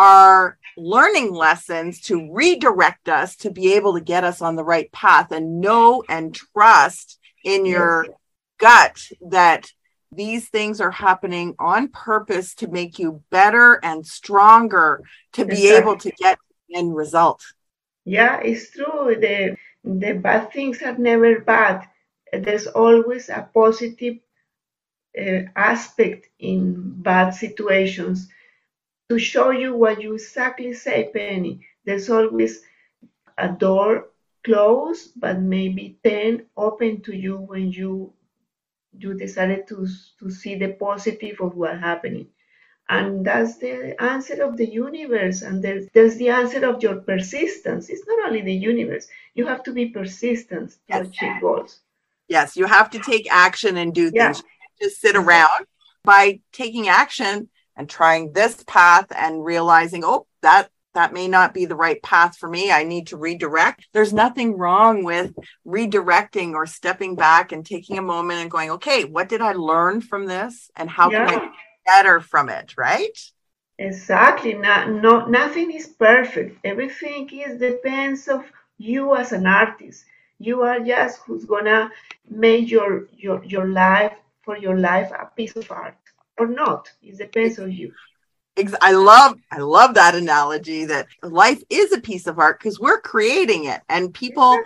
are 0.00 0.56
learning 0.78 1.34
lessons 1.34 2.00
to 2.00 2.32
redirect 2.32 3.06
us 3.06 3.36
to 3.36 3.50
be 3.50 3.74
able 3.74 3.92
to 3.92 4.00
get 4.00 4.24
us 4.24 4.40
on 4.40 4.56
the 4.56 4.64
right 4.64 4.90
path 4.92 5.30
and 5.30 5.60
know 5.60 6.02
and 6.08 6.34
trust 6.34 7.18
in 7.44 7.66
your 7.66 8.06
gut 8.56 8.98
that 9.28 9.70
these 10.10 10.48
things 10.48 10.80
are 10.80 10.90
happening 10.90 11.54
on 11.58 11.88
purpose 11.88 12.54
to 12.54 12.66
make 12.66 12.98
you 12.98 13.22
better 13.30 13.78
and 13.82 14.06
stronger 14.06 15.02
to 15.34 15.44
be 15.44 15.66
exactly. 15.66 15.76
able 15.76 15.96
to 15.98 16.10
get 16.12 16.38
end 16.74 16.96
result. 16.96 17.42
Yeah, 18.06 18.40
it's 18.40 18.70
true. 18.70 19.16
The 19.20 19.56
the 19.84 20.14
bad 20.14 20.50
things 20.50 20.80
are 20.80 20.96
never 20.96 21.40
bad. 21.40 21.86
There's 22.32 22.66
always 22.66 23.28
a 23.28 23.50
positive 23.52 24.16
uh, 25.18 25.42
aspect 25.54 26.28
in 26.38 27.02
bad 27.02 27.34
situations 27.34 28.30
to 29.10 29.18
show 29.18 29.50
you 29.50 29.74
what 29.74 30.00
you 30.00 30.14
exactly 30.14 30.72
say, 30.72 31.10
Penny. 31.12 31.60
There's 31.84 32.08
always 32.08 32.62
a 33.36 33.48
door 33.48 34.08
closed, 34.44 35.12
but 35.16 35.40
maybe 35.40 35.98
10 36.04 36.46
open 36.56 37.02
to 37.02 37.14
you 37.14 37.36
when 37.36 37.72
you 37.72 38.12
you 38.98 39.14
decided 39.14 39.66
to, 39.68 39.86
to 40.18 40.30
see 40.30 40.56
the 40.56 40.68
positive 40.68 41.40
of 41.40 41.54
what 41.54 41.78
happening 41.78 42.26
and 42.90 43.24
that's 43.24 43.56
the 43.58 43.94
answer 44.02 44.42
of 44.42 44.56
the 44.56 44.68
universe 44.68 45.42
and 45.42 45.62
there's, 45.62 45.86
there's 45.94 46.16
the 46.16 46.28
answer 46.28 46.66
of 46.66 46.82
your 46.82 46.96
persistence 46.96 47.88
it's 47.88 48.06
not 48.06 48.26
only 48.26 48.42
the 48.42 48.52
universe 48.52 49.06
you 49.34 49.46
have 49.46 49.62
to 49.62 49.72
be 49.72 49.86
persistent 49.86 50.70
to 50.70 50.76
yes. 50.88 51.06
achieve 51.06 51.40
goals 51.40 51.80
yes 52.28 52.56
you 52.56 52.66
have 52.66 52.90
to 52.90 52.98
take 52.98 53.32
action 53.32 53.76
and 53.76 53.94
do 53.94 54.10
yeah. 54.12 54.32
things 54.32 54.42
just 54.82 55.00
sit 55.00 55.14
around 55.14 55.66
by 56.02 56.40
taking 56.52 56.88
action 56.88 57.48
and 57.80 57.88
trying 57.88 58.30
this 58.32 58.62
path 58.64 59.06
and 59.16 59.42
realizing 59.42 60.04
oh 60.04 60.26
that 60.42 60.68
that 60.92 61.14
may 61.14 61.28
not 61.28 61.54
be 61.54 61.64
the 61.64 61.76
right 61.76 62.02
path 62.02 62.36
for 62.36 62.48
me. 62.48 62.70
I 62.70 62.82
need 62.82 63.06
to 63.06 63.16
redirect. 63.16 63.86
There's 63.92 64.12
nothing 64.12 64.58
wrong 64.58 65.04
with 65.04 65.32
redirecting 65.64 66.52
or 66.52 66.66
stepping 66.66 67.14
back 67.14 67.52
and 67.52 67.64
taking 67.64 67.96
a 67.96 68.02
moment 68.02 68.40
and 68.40 68.50
going, 68.50 68.70
okay, 68.72 69.04
what 69.04 69.28
did 69.28 69.40
I 69.40 69.52
learn 69.52 70.00
from 70.00 70.26
this? 70.26 70.68
And 70.74 70.90
how 70.90 71.10
yeah. 71.10 71.26
can 71.26 71.40
I 71.40 71.50
better 71.86 72.20
from 72.20 72.48
it, 72.48 72.74
right? 72.76 73.16
Exactly. 73.78 74.54
Not, 74.54 74.90
no, 74.90 75.26
nothing 75.26 75.70
is 75.70 75.86
perfect. 75.86 76.58
Everything 76.64 77.30
is 77.32 77.60
depends 77.60 78.26
of 78.26 78.44
you 78.76 79.14
as 79.14 79.30
an 79.30 79.46
artist. 79.46 80.04
You 80.40 80.62
are 80.62 80.80
just 80.80 81.20
who's 81.20 81.44
gonna 81.44 81.92
make 82.28 82.68
your 82.68 83.06
your 83.16 83.44
your 83.44 83.68
life 83.68 84.14
for 84.42 84.56
your 84.56 84.76
life 84.76 85.12
a 85.12 85.26
piece 85.36 85.54
of 85.54 85.70
art 85.70 85.99
or 86.40 86.46
not. 86.46 86.90
It 87.02 87.18
depends 87.18 87.58
on 87.58 87.70
you. 87.70 87.92
I 88.80 88.92
love 88.92 89.36
I 89.50 89.58
love 89.58 89.94
that 89.94 90.14
analogy 90.14 90.84
that 90.86 91.06
life 91.22 91.62
is 91.70 91.92
a 91.92 92.00
piece 92.00 92.26
of 92.26 92.38
art 92.38 92.58
because 92.58 92.80
we're 92.80 93.00
creating 93.00 93.64
it 93.64 93.80
and 93.88 94.12
people 94.12 94.58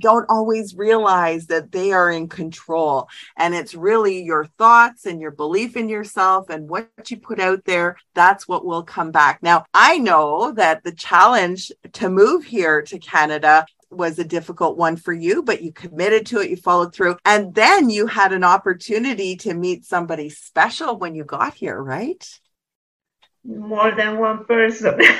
don't 0.00 0.26
always 0.28 0.74
realize 0.74 1.46
that 1.46 1.70
they 1.72 1.92
are 1.92 2.10
in 2.10 2.28
control. 2.28 3.08
And 3.36 3.54
it's 3.54 3.74
really 3.74 4.22
your 4.22 4.46
thoughts 4.58 5.06
and 5.06 5.20
your 5.20 5.32
belief 5.32 5.76
in 5.76 5.88
yourself 5.88 6.50
and 6.50 6.68
what 6.68 6.88
you 7.08 7.18
put 7.18 7.40
out 7.40 7.64
there. 7.64 7.96
That's 8.14 8.46
what 8.48 8.64
will 8.64 8.84
come 8.84 9.10
back. 9.10 9.42
Now, 9.42 9.64
I 9.74 9.98
know 9.98 10.52
that 10.52 10.84
the 10.84 10.92
challenge 10.92 11.72
to 11.94 12.08
move 12.08 12.44
here 12.44 12.82
to 12.82 12.98
Canada 12.98 13.66
was 13.92 14.18
a 14.18 14.24
difficult 14.24 14.76
one 14.76 14.96
for 14.96 15.12
you, 15.12 15.42
but 15.42 15.62
you 15.62 15.72
committed 15.72 16.26
to 16.26 16.40
it, 16.40 16.50
you 16.50 16.56
followed 16.56 16.94
through. 16.94 17.16
And 17.24 17.54
then 17.54 17.90
you 17.90 18.06
had 18.06 18.32
an 18.32 18.44
opportunity 18.44 19.36
to 19.36 19.54
meet 19.54 19.84
somebody 19.84 20.28
special 20.28 20.98
when 20.98 21.14
you 21.14 21.24
got 21.24 21.54
here, 21.54 21.80
right? 21.80 22.26
More 23.44 23.92
than 23.92 24.18
one 24.18 24.44
person. 24.44 25.00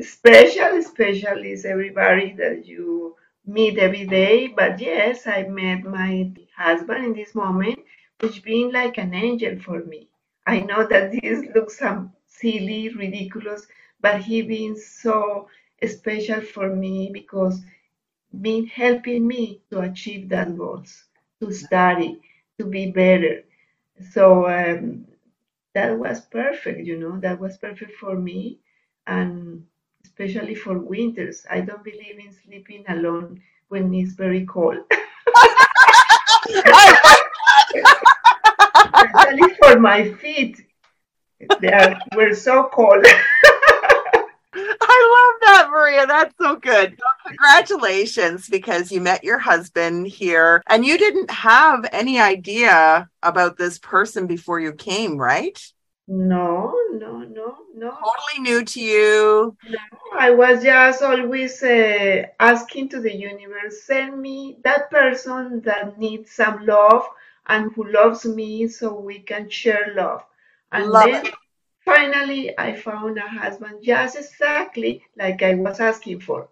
special, 0.00 0.82
special 0.82 1.38
is 1.44 1.64
everybody 1.64 2.32
that 2.34 2.66
you 2.66 3.16
meet 3.46 3.78
every 3.78 4.06
day. 4.06 4.48
But 4.48 4.80
yes, 4.80 5.26
I 5.26 5.42
met 5.44 5.84
my 5.84 6.32
husband 6.56 7.04
in 7.04 7.12
this 7.14 7.34
moment, 7.34 7.80
which 8.20 8.42
being 8.42 8.72
like 8.72 8.98
an 8.98 9.14
angel 9.14 9.58
for 9.58 9.84
me. 9.84 10.08
I 10.46 10.60
know 10.60 10.86
that 10.86 11.12
this 11.12 11.44
looks 11.54 11.78
some 11.78 12.12
silly, 12.26 12.90
ridiculous, 12.90 13.66
but 14.00 14.20
he 14.20 14.42
being 14.42 14.76
so 14.76 15.48
special 15.88 16.40
for 16.40 16.74
me 16.74 17.10
because 17.12 17.60
been 18.40 18.66
helping 18.66 19.26
me 19.26 19.60
to 19.70 19.80
achieve 19.80 20.28
that 20.28 20.56
goals, 20.56 21.04
to 21.40 21.52
study, 21.52 22.20
to 22.58 22.64
be 22.64 22.90
better. 22.90 23.44
So 24.10 24.48
um, 24.48 25.06
that 25.74 25.96
was 25.96 26.20
perfect, 26.22 26.86
you 26.86 26.98
know, 26.98 27.18
that 27.20 27.38
was 27.38 27.56
perfect 27.58 27.92
for 27.92 28.16
me. 28.16 28.58
And 29.06 29.64
especially 30.04 30.54
for 30.54 30.78
winters. 30.78 31.44
I 31.50 31.60
don't 31.60 31.82
believe 31.82 32.18
in 32.18 32.32
sleeping 32.32 32.84
alone 32.88 33.42
when 33.68 33.92
it's 33.94 34.12
very 34.12 34.46
cold. 34.46 34.78
especially 38.94 39.54
for 39.60 39.80
my 39.80 40.12
feet. 40.14 40.60
They 41.60 41.72
are, 41.72 41.98
were 42.14 42.34
so 42.34 42.70
cold. 42.72 43.04
I 45.24 45.30
love 45.30 45.40
that, 45.40 45.70
Maria. 45.70 46.06
That's 46.06 46.34
so 46.40 46.56
good. 46.56 46.98
Congratulations, 47.26 48.48
because 48.48 48.92
you 48.92 49.00
met 49.00 49.24
your 49.24 49.38
husband 49.38 50.06
here 50.06 50.62
and 50.66 50.84
you 50.84 50.98
didn't 50.98 51.30
have 51.30 51.86
any 51.92 52.20
idea 52.20 53.08
about 53.22 53.56
this 53.56 53.78
person 53.78 54.26
before 54.26 54.60
you 54.60 54.72
came, 54.72 55.16
right? 55.16 55.58
No, 56.06 56.74
no, 56.92 57.20
no, 57.20 57.56
no. 57.74 57.90
Totally 57.90 58.40
new 58.40 58.64
to 58.64 58.80
you. 58.80 59.56
No, 59.66 59.78
I 60.18 60.30
was 60.30 60.62
just 60.62 61.02
always 61.02 61.62
uh, 61.62 62.26
asking 62.38 62.90
to 62.90 63.00
the 63.00 63.14
universe, 63.14 63.82
send 63.84 64.20
me 64.20 64.58
that 64.64 64.90
person 64.90 65.62
that 65.62 65.98
needs 65.98 66.30
some 66.32 66.66
love 66.66 67.06
and 67.46 67.72
who 67.72 67.90
loves 67.90 68.26
me 68.26 68.68
so 68.68 68.92
we 68.92 69.20
can 69.20 69.48
share 69.48 69.94
love. 69.96 70.22
And 70.72 70.88
love 70.88 71.06
then 71.06 71.26
it. 71.26 71.34
Finally 71.84 72.58
I 72.58 72.74
found 72.74 73.18
a 73.18 73.28
husband 73.28 73.80
just 73.82 74.16
exactly 74.16 75.04
like 75.16 75.42
I 75.42 75.54
was 75.54 75.80
asking 75.80 76.20
for. 76.20 76.48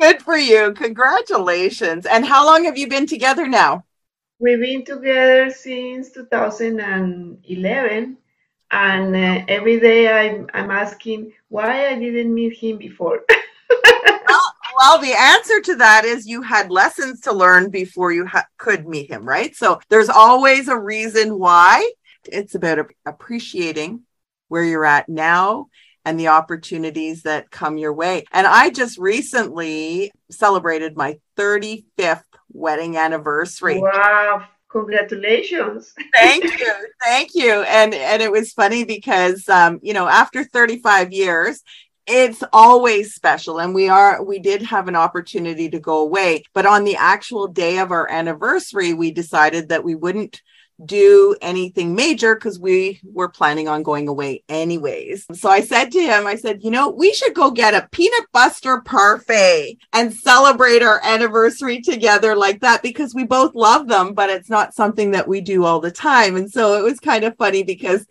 Good 0.00 0.22
for 0.22 0.36
you. 0.36 0.72
Congratulations. 0.72 2.06
And 2.06 2.24
how 2.24 2.46
long 2.46 2.64
have 2.64 2.78
you 2.78 2.88
been 2.88 3.06
together 3.06 3.46
now? 3.46 3.84
We've 4.38 4.58
been 4.58 4.84
together 4.84 5.50
since 5.50 6.10
2011, 6.12 8.16
and 8.70 9.16
uh, 9.16 9.44
every 9.48 9.78
day 9.78 10.10
I'm, 10.10 10.48
I'm 10.54 10.70
asking 10.70 11.32
why 11.50 11.88
I 11.88 11.98
didn't 11.98 12.32
meet 12.32 12.54
him 12.54 12.78
before. 12.78 13.20
well, 14.26 14.54
well, 14.78 14.98
the 14.98 15.12
answer 15.12 15.60
to 15.60 15.76
that 15.76 16.06
is 16.06 16.26
you 16.26 16.40
had 16.40 16.70
lessons 16.70 17.20
to 17.20 17.34
learn 17.34 17.68
before 17.68 18.12
you 18.12 18.24
ha- 18.24 18.46
could 18.56 18.88
meet 18.88 19.10
him, 19.10 19.28
right? 19.28 19.54
So 19.54 19.78
there's 19.90 20.08
always 20.08 20.68
a 20.68 20.78
reason 20.78 21.38
why. 21.38 21.86
It's 22.24 22.54
about 22.54 22.90
appreciating 23.06 24.02
where 24.48 24.64
you're 24.64 24.84
at 24.84 25.08
now 25.08 25.68
and 26.04 26.18
the 26.18 26.28
opportunities 26.28 27.22
that 27.22 27.50
come 27.50 27.78
your 27.78 27.92
way. 27.92 28.24
And 28.32 28.46
I 28.46 28.70
just 28.70 28.98
recently 28.98 30.10
celebrated 30.30 30.96
my 30.96 31.18
35th 31.36 32.24
wedding 32.52 32.96
anniversary. 32.96 33.80
Wow. 33.80 34.44
Congratulations. 34.70 35.92
thank 36.14 36.44
you. 36.44 36.74
Thank 37.02 37.30
you. 37.34 37.62
And 37.62 37.92
and 37.92 38.22
it 38.22 38.30
was 38.30 38.52
funny 38.52 38.84
because 38.84 39.48
um, 39.48 39.80
you 39.82 39.92
know, 39.92 40.06
after 40.06 40.44
35 40.44 41.12
years, 41.12 41.62
it's 42.06 42.42
always 42.52 43.14
special 43.14 43.60
and 43.60 43.74
we 43.74 43.88
are 43.88 44.22
we 44.22 44.38
did 44.38 44.62
have 44.62 44.88
an 44.88 44.96
opportunity 44.96 45.68
to 45.68 45.78
go 45.78 45.98
away 45.98 46.42
but 46.54 46.66
on 46.66 46.82
the 46.82 46.96
actual 46.96 47.46
day 47.46 47.78
of 47.78 47.92
our 47.92 48.10
anniversary 48.10 48.94
we 48.94 49.12
decided 49.12 49.68
that 49.68 49.84
we 49.84 49.94
wouldn't 49.94 50.40
do 50.84 51.36
anything 51.42 51.94
major 51.94 52.34
because 52.34 52.58
we 52.58 53.00
were 53.04 53.28
planning 53.28 53.68
on 53.68 53.82
going 53.82 54.08
away 54.08 54.42
anyways. 54.48 55.26
So 55.34 55.48
I 55.48 55.60
said 55.60 55.92
to 55.92 56.00
him, 56.00 56.26
I 56.26 56.36
said, 56.36 56.62
you 56.62 56.70
know, 56.70 56.90
we 56.90 57.12
should 57.12 57.34
go 57.34 57.50
get 57.50 57.74
a 57.74 57.88
peanut 57.90 58.26
buster 58.32 58.80
parfait 58.80 59.78
and 59.92 60.12
celebrate 60.12 60.82
our 60.82 61.00
anniversary 61.02 61.80
together 61.80 62.34
like 62.34 62.60
that 62.60 62.82
because 62.82 63.14
we 63.14 63.24
both 63.24 63.54
love 63.54 63.88
them, 63.88 64.14
but 64.14 64.30
it's 64.30 64.50
not 64.50 64.74
something 64.74 65.12
that 65.12 65.28
we 65.28 65.40
do 65.40 65.64
all 65.64 65.80
the 65.80 65.90
time. 65.90 66.36
And 66.36 66.50
so 66.50 66.78
it 66.78 66.82
was 66.82 67.00
kind 67.00 67.24
of 67.24 67.36
funny 67.36 67.62
because 67.62 68.06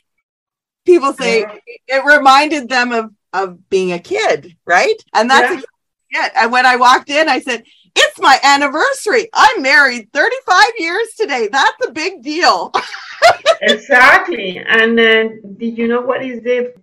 people 0.86 1.14
say 1.14 1.46
it 1.88 2.06
reminded 2.06 2.70
them 2.70 2.92
of 2.92 3.12
of 3.34 3.70
being 3.70 3.92
a 3.92 4.00
kid, 4.00 4.56
right? 4.66 4.96
And 5.14 5.30
that's 5.30 5.64
yeah. 6.12 6.26
it. 6.26 6.32
And 6.36 6.52
when 6.52 6.66
I 6.66 6.78
walked 6.78 7.10
in, 7.10 7.30
I 7.30 7.40
said, 7.40 7.64
it's 7.96 8.20
my 8.20 8.40
anniversary. 8.44 9.30
I'm 9.34 9.62
married 9.62 10.12
35 10.14 10.66
years 10.78 11.14
today. 11.18 11.50
That's 11.52 11.88
a 11.88 11.92
big 11.92 12.22
deal. 12.24 12.72
exactly. 13.62 14.58
And 14.58 15.00
uh, 15.00 15.30
did 15.58 15.78
you 15.78 15.88
know 15.88 16.02
what 16.02 16.24
is 16.24 16.42
the 16.44 16.74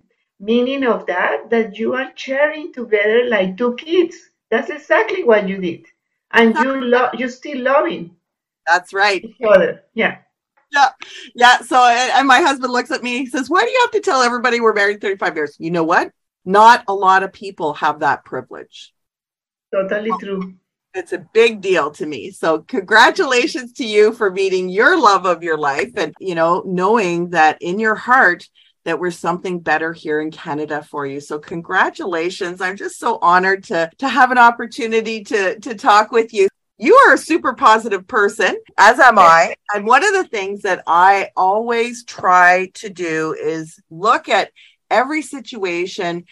meaning 0.40 0.84
of 0.84 1.06
that? 1.06 1.50
That 1.50 1.78
you 1.78 1.94
are 1.94 2.12
sharing 2.14 2.72
together 2.72 3.24
like 3.28 3.56
two 3.56 3.74
kids. 3.76 4.16
That's 4.50 4.70
exactly 4.70 5.24
what 5.24 5.48
you 5.48 5.58
did. 5.58 5.86
And 6.32 6.54
you 6.56 6.84
love 6.84 7.14
you 7.14 7.28
still 7.28 7.62
loving. 7.62 8.16
That's 8.66 8.92
right. 8.92 9.24
Each 9.24 9.36
other. 9.46 9.84
Yeah. 9.94 10.18
Yeah. 10.72 10.88
Yeah. 11.34 11.60
So 11.60 11.76
and 11.76 12.26
my 12.26 12.40
husband 12.40 12.72
looks 12.72 12.90
at 12.90 13.02
me, 13.02 13.18
he 13.18 13.26
says, 13.26 13.48
Why 13.48 13.64
do 13.64 13.70
you 13.70 13.80
have 13.80 13.92
to 13.92 14.00
tell 14.00 14.22
everybody 14.22 14.60
we're 14.60 14.74
married 14.74 15.00
35 15.00 15.36
years? 15.36 15.56
You 15.58 15.70
know 15.70 15.84
what? 15.84 16.10
Not 16.44 16.84
a 16.88 16.94
lot 16.94 17.22
of 17.22 17.32
people 17.32 17.74
have 17.74 18.00
that 18.00 18.24
privilege. 18.24 18.92
Totally 19.72 20.12
true 20.20 20.56
it's 20.96 21.12
a 21.12 21.26
big 21.32 21.60
deal 21.60 21.90
to 21.92 22.06
me. 22.06 22.30
So 22.30 22.60
congratulations 22.60 23.72
to 23.74 23.84
you 23.84 24.12
for 24.12 24.30
meeting 24.30 24.68
your 24.68 25.00
love 25.00 25.26
of 25.26 25.42
your 25.42 25.58
life 25.58 25.92
and 25.96 26.14
you 26.18 26.34
know 26.34 26.62
knowing 26.66 27.30
that 27.30 27.58
in 27.60 27.78
your 27.78 27.94
heart 27.94 28.48
that 28.84 29.00
we're 29.00 29.10
something 29.10 29.58
better 29.58 29.92
here 29.92 30.20
in 30.20 30.30
Canada 30.30 30.80
for 30.80 31.06
you. 31.06 31.20
So 31.20 31.38
congratulations. 31.38 32.60
I'm 32.60 32.76
just 32.76 32.98
so 32.98 33.18
honored 33.20 33.64
to 33.64 33.90
to 33.98 34.08
have 34.08 34.30
an 34.30 34.38
opportunity 34.38 35.24
to 35.24 35.58
to 35.60 35.74
talk 35.74 36.12
with 36.12 36.32
you. 36.32 36.48
You 36.78 36.94
are 36.94 37.14
a 37.14 37.18
super 37.18 37.54
positive 37.54 38.06
person, 38.06 38.56
as 38.76 38.98
am 38.98 39.18
I. 39.18 39.54
And 39.74 39.86
one 39.86 40.04
of 40.04 40.12
the 40.12 40.28
things 40.28 40.62
that 40.62 40.82
I 40.86 41.30
always 41.36 42.04
try 42.04 42.70
to 42.74 42.90
do 42.90 43.34
is 43.38 43.80
look 43.90 44.28
at 44.28 44.50
every 44.90 45.22
situation 45.22 46.26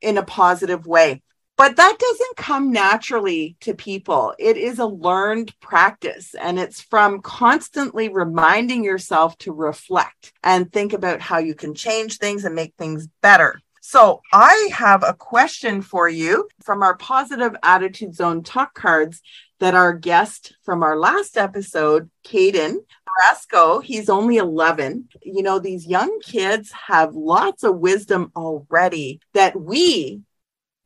in 0.00 0.18
a 0.18 0.24
positive 0.24 0.86
way. 0.86 1.22
But 1.56 1.76
that 1.76 1.96
doesn't 1.98 2.36
come 2.36 2.70
naturally 2.70 3.56
to 3.60 3.74
people. 3.74 4.34
It 4.38 4.58
is 4.58 4.78
a 4.78 4.86
learned 4.86 5.58
practice, 5.60 6.34
and 6.34 6.58
it's 6.58 6.82
from 6.82 7.22
constantly 7.22 8.10
reminding 8.10 8.84
yourself 8.84 9.38
to 9.38 9.52
reflect 9.52 10.34
and 10.42 10.70
think 10.70 10.92
about 10.92 11.22
how 11.22 11.38
you 11.38 11.54
can 11.54 11.74
change 11.74 12.18
things 12.18 12.44
and 12.44 12.54
make 12.54 12.74
things 12.76 13.08
better. 13.22 13.60
So, 13.80 14.20
I 14.32 14.70
have 14.72 15.04
a 15.04 15.14
question 15.14 15.80
for 15.80 16.08
you 16.08 16.48
from 16.62 16.82
our 16.82 16.96
Positive 16.96 17.54
Attitude 17.62 18.16
Zone 18.16 18.42
talk 18.42 18.74
cards 18.74 19.22
that 19.60 19.74
our 19.74 19.94
guest 19.94 20.56
from 20.64 20.82
our 20.82 20.98
last 20.98 21.38
episode, 21.38 22.10
Caden 22.24 22.78
Brasco, 23.08 23.82
he's 23.82 24.10
only 24.10 24.36
11. 24.36 25.08
You 25.22 25.42
know, 25.42 25.58
these 25.58 25.86
young 25.86 26.18
kids 26.20 26.72
have 26.72 27.14
lots 27.14 27.62
of 27.62 27.78
wisdom 27.78 28.32
already 28.36 29.20
that 29.34 29.58
we, 29.58 30.22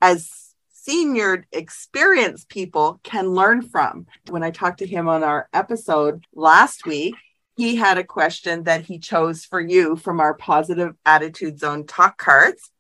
as 0.00 0.49
senior 0.90 1.46
experienced 1.52 2.48
people 2.48 2.98
can 3.04 3.30
learn 3.30 3.62
from. 3.62 4.08
When 4.28 4.42
I 4.42 4.50
talked 4.50 4.80
to 4.80 4.86
him 4.86 5.06
on 5.06 5.22
our 5.22 5.48
episode 5.52 6.26
last 6.34 6.84
week, 6.84 7.14
he 7.56 7.76
had 7.76 7.96
a 7.96 8.02
question 8.02 8.64
that 8.64 8.82
he 8.82 8.98
chose 8.98 9.44
for 9.44 9.60
you 9.60 9.94
from 9.94 10.18
our 10.18 10.34
positive 10.34 10.96
attitude 11.06 11.60
zone 11.60 11.86
talk 11.86 12.18
cards. 12.18 12.72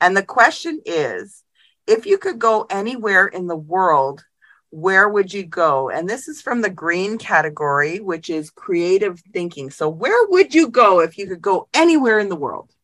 And 0.00 0.16
the 0.16 0.24
question 0.24 0.80
is 0.84 1.44
if 1.86 2.04
you 2.04 2.18
could 2.18 2.40
go 2.40 2.66
anywhere 2.68 3.28
in 3.28 3.46
the 3.46 3.56
world, 3.56 4.24
where 4.70 5.08
would 5.08 5.32
you 5.32 5.44
go? 5.44 5.88
And 5.88 6.08
this 6.08 6.26
is 6.26 6.42
from 6.42 6.62
the 6.62 6.70
green 6.70 7.16
category, 7.16 8.00
which 8.00 8.28
is 8.28 8.50
creative 8.50 9.20
thinking. 9.32 9.70
So, 9.70 9.88
where 9.88 10.26
would 10.30 10.52
you 10.52 10.68
go 10.68 10.98
if 10.98 11.16
you 11.16 11.28
could 11.28 11.42
go 11.42 11.68
anywhere 11.72 12.18
in 12.18 12.28
the 12.28 12.34
world? 12.34 12.74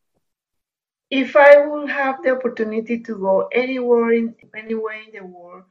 If 1.11 1.35
I 1.35 1.65
would 1.65 1.89
have 1.89 2.23
the 2.23 2.31
opportunity 2.37 2.99
to 3.01 3.15
go 3.17 3.47
anywhere 3.51 4.11
in 4.13 4.35
anywhere 4.55 5.01
in 5.01 5.11
the 5.13 5.25
world, 5.25 5.65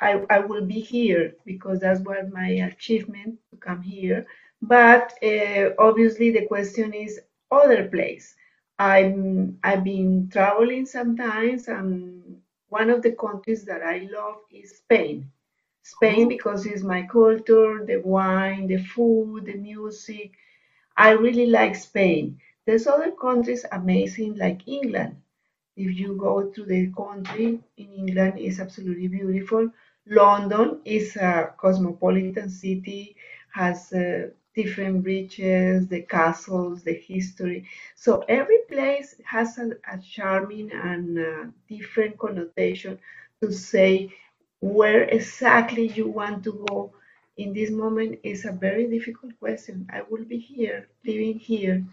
I, 0.00 0.24
I 0.30 0.40
will 0.40 0.64
be 0.66 0.80
here 0.80 1.34
because 1.44 1.80
that's 1.80 2.00
what 2.00 2.30
my 2.32 2.48
achievement 2.48 3.38
to 3.50 3.56
come 3.56 3.82
here. 3.82 4.26
But 4.60 5.12
uh, 5.22 5.70
obviously, 5.78 6.30
the 6.30 6.46
question 6.46 6.92
is 6.94 7.20
other 7.50 7.88
place. 7.88 8.34
I'm 8.78 9.58
I've 9.62 9.84
been 9.84 10.28
traveling 10.32 10.86
sometimes, 10.86 11.68
and 11.68 12.40
one 12.68 12.90
of 12.90 13.02
the 13.02 13.12
countries 13.12 13.64
that 13.66 13.82
I 13.82 14.08
love 14.12 14.38
is 14.50 14.78
Spain. 14.78 15.30
Spain 15.82 16.28
because 16.28 16.66
it's 16.66 16.82
my 16.82 17.02
culture, 17.02 17.84
the 17.86 17.98
wine, 18.04 18.66
the 18.68 18.78
food, 18.78 19.46
the 19.46 19.54
music. 19.54 20.32
I 20.96 21.10
really 21.12 21.46
like 21.46 21.74
Spain. 21.76 22.38
There's 22.66 22.86
other 22.86 23.12
countries 23.12 23.64
amazing 23.72 24.36
like 24.36 24.66
England. 24.66 25.16
If 25.76 25.98
you 25.98 26.16
go 26.16 26.50
to 26.50 26.64
the 26.64 26.92
country 26.92 27.60
in 27.76 27.92
England, 27.92 28.34
it's 28.38 28.60
absolutely 28.60 29.08
beautiful. 29.08 29.70
London 30.06 30.80
is 30.84 31.16
a 31.16 31.54
cosmopolitan 31.56 32.50
city, 32.50 33.16
has 33.52 33.92
uh, 33.92 34.30
different 34.54 35.02
bridges, 35.02 35.86
the 35.88 36.02
castles, 36.02 36.82
the 36.84 36.94
history. 36.94 37.66
So 37.96 38.24
every 38.28 38.58
place 38.68 39.14
has 39.24 39.58
a, 39.58 39.70
a 39.92 39.98
charming 39.98 40.70
and 40.72 41.18
uh, 41.18 41.44
different 41.68 42.18
connotation 42.18 42.98
to 43.40 43.52
say 43.52 44.12
where 44.60 45.04
exactly 45.04 45.88
you 45.88 46.08
want 46.08 46.44
to 46.44 46.64
go 46.68 46.92
in 47.36 47.52
this 47.54 47.70
moment 47.70 48.18
is 48.22 48.44
a 48.44 48.52
very 48.52 48.86
difficult 48.88 49.38
question. 49.40 49.88
I 49.92 50.02
will 50.08 50.24
be 50.24 50.38
here, 50.38 50.88
living 51.04 51.38
here 51.38 51.84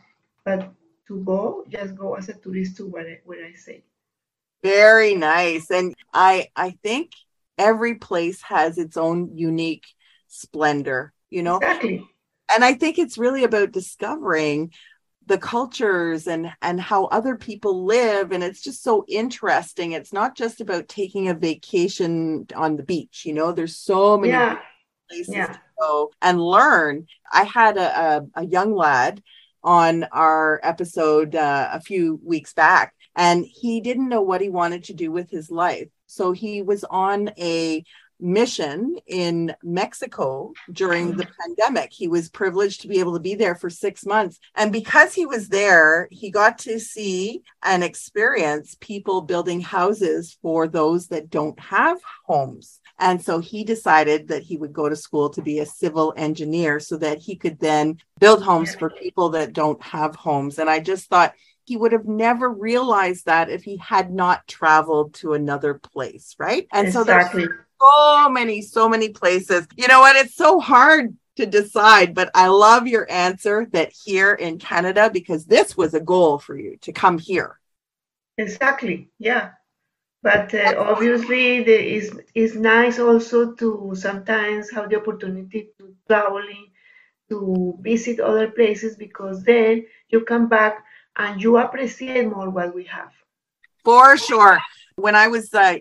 but 0.50 0.74
to 1.08 1.24
go, 1.24 1.64
just 1.70 1.96
go 1.96 2.16
as 2.16 2.30
a 2.30 2.34
tourist 2.34 2.78
to 2.78 2.88
where 2.88 3.08
I, 3.08 3.20
where 3.24 3.46
I 3.46 3.54
say. 3.54 3.84
Very 4.64 5.16
nice. 5.16 5.70
And 5.72 5.96
I 6.14 6.48
I 6.56 6.72
think 6.84 7.12
every 7.58 7.96
place 7.96 8.42
has 8.42 8.78
its 8.78 8.98
own 8.98 9.38
unique 9.38 9.86
splendor, 10.28 11.14
you 11.30 11.44
know? 11.44 11.58
Exactly. 11.58 12.06
And 12.54 12.64
I 12.64 12.74
think 12.74 12.98
it's 12.98 13.18
really 13.18 13.44
about 13.44 13.72
discovering 13.72 14.72
the 15.28 15.38
cultures 15.38 16.26
and 16.26 16.52
and 16.64 16.82
how 16.82 17.06
other 17.06 17.36
people 17.36 17.86
live 17.86 18.32
and 18.32 18.44
it's 18.44 18.64
just 18.64 18.82
so 18.82 19.06
interesting 19.08 19.92
it's 19.92 20.12
not 20.12 20.36
just 20.36 20.60
about 20.60 20.88
taking 20.88 21.28
a 21.28 21.36
vacation 21.36 22.48
on 22.56 22.78
the 22.78 22.82
beach 22.82 23.26
you 23.28 23.34
know 23.34 23.52
there's 23.52 23.78
so 23.78 24.18
many 24.18 24.32
yeah. 24.34 24.58
places 25.08 25.36
yeah. 25.36 25.46
to 25.46 25.60
go 25.80 26.12
and 26.24 26.42
learn 26.42 27.06
i 27.32 27.44
had 27.44 27.78
a, 27.78 28.00
a, 28.00 28.42
a 28.42 28.46
young 28.48 28.74
lad 28.74 29.22
on 29.64 30.06
our 30.12 30.60
episode 30.64 31.36
uh, 31.36 31.70
a 31.72 31.82
few 31.82 32.20
weeks 32.24 32.54
back, 32.54 32.94
and 33.16 33.46
he 33.46 33.82
didn't 33.82 34.10
know 34.10 34.22
what 34.22 34.42
he 34.42 34.50
wanted 34.50 34.86
to 34.86 34.94
do 34.94 35.12
with 35.12 35.30
his 35.30 35.52
life. 35.52 35.90
So 36.08 36.32
he 36.32 36.62
was 36.62 36.84
on 36.84 37.32
a 37.38 37.84
mission 38.20 38.98
in 39.08 39.56
Mexico 39.64 40.52
during 40.72 41.16
the 41.16 41.28
pandemic. 41.40 41.92
He 41.94 42.08
was 42.08 42.30
privileged 42.30 42.82
to 42.82 42.88
be 42.88 43.00
able 43.00 43.14
to 43.14 43.20
be 43.20 43.36
there 43.36 43.56
for 43.56 43.70
six 43.70 44.06
months. 44.06 44.40
And 44.56 44.72
because 44.72 45.14
he 45.14 45.26
was 45.26 45.48
there, 45.48 46.08
he 46.12 46.30
got 46.30 46.60
to 46.60 46.80
see 46.80 47.42
and 47.64 47.84
experience 47.84 48.76
people 48.80 49.22
building 49.22 49.62
houses 49.62 50.38
for 50.42 50.68
those 50.68 51.08
that 51.08 51.30
don't 51.30 51.60
have 51.60 51.98
homes. 52.26 52.80
And 53.00 53.22
so 53.22 53.40
he 53.40 53.64
decided 53.64 54.28
that 54.28 54.44
he 54.44 54.58
would 54.58 54.74
go 54.74 54.90
to 54.90 54.96
school 54.96 55.30
to 55.30 55.42
be 55.42 55.60
a 55.60 55.66
civil 55.66 56.14
engineer 56.18 56.80
so 56.82 56.98
that 56.98 57.20
he 57.20 57.36
could 57.38 57.60
then 57.60 57.98
build 58.20 58.44
homes 58.44 58.76
for 58.76 58.90
people 58.90 59.30
that 59.30 59.54
don't 59.54 59.82
have 59.82 60.16
homes. 60.16 60.60
And 60.60 60.70
I 60.70 60.80
just 60.80 61.08
thought 61.10 61.34
he 61.64 61.78
would 61.78 61.94
have 61.94 62.08
never 62.08 62.50
realized 62.50 63.26
that 63.26 63.50
if 63.50 63.64
he 63.64 63.78
had 63.78 64.12
not 64.12 64.46
traveled 64.48 65.14
to 65.16 65.34
another 65.34 65.76
place, 65.76 66.36
right? 66.38 66.68
And 66.74 66.88
exactly. 66.88 67.44
so 67.44 67.48
there's 67.48 67.60
so 67.80 68.30
many, 68.30 68.62
so 68.62 68.90
many 68.90 69.10
places. 69.10 69.66
You 69.78 69.88
know 69.88 70.02
what? 70.02 70.18
It's 70.18 70.36
so 70.36 70.60
hard 70.60 71.16
to 71.38 71.46
decide, 71.46 72.14
but 72.14 72.30
I 72.36 72.48
love 72.48 72.86
your 72.86 73.10
answer 73.10 73.68
that 73.72 73.94
here 73.94 74.34
in 74.34 74.60
Canada, 74.60 75.10
because 75.14 75.46
this 75.46 75.78
was 75.78 75.94
a 75.94 76.02
goal 76.02 76.38
for 76.38 76.58
you 76.58 76.76
to 76.82 76.92
come 76.92 77.18
here. 77.18 77.60
Exactly. 78.38 79.10
Yeah 79.20 79.52
but 80.22 80.54
uh, 80.54 80.76
obviously 80.78 81.64
the, 81.64 81.74
it's, 81.74 82.16
it's 82.36 82.56
nice 82.56 83.00
also 83.00 83.54
to 83.54 83.94
sometimes 83.96 84.70
have 84.72 84.90
the 84.90 84.98
opportunity 84.98 85.70
to 85.78 85.96
traveling 86.08 86.68
to 87.30 87.78
visit 87.82 88.20
other 88.20 88.50
places 88.50 88.96
because 88.96 89.44
then 89.44 89.86
you 90.10 90.22
come 90.22 90.50
back 90.50 90.84
and 91.16 91.42
you 91.42 91.58
appreciate 91.58 92.28
more 92.28 92.50
what 92.50 92.74
we 92.74 92.84
have. 92.86 93.12
For 93.84 94.18
sure. 94.18 94.60
When 94.96 95.16
i 95.16 95.28
was 95.28 95.54
uh, 95.54 95.78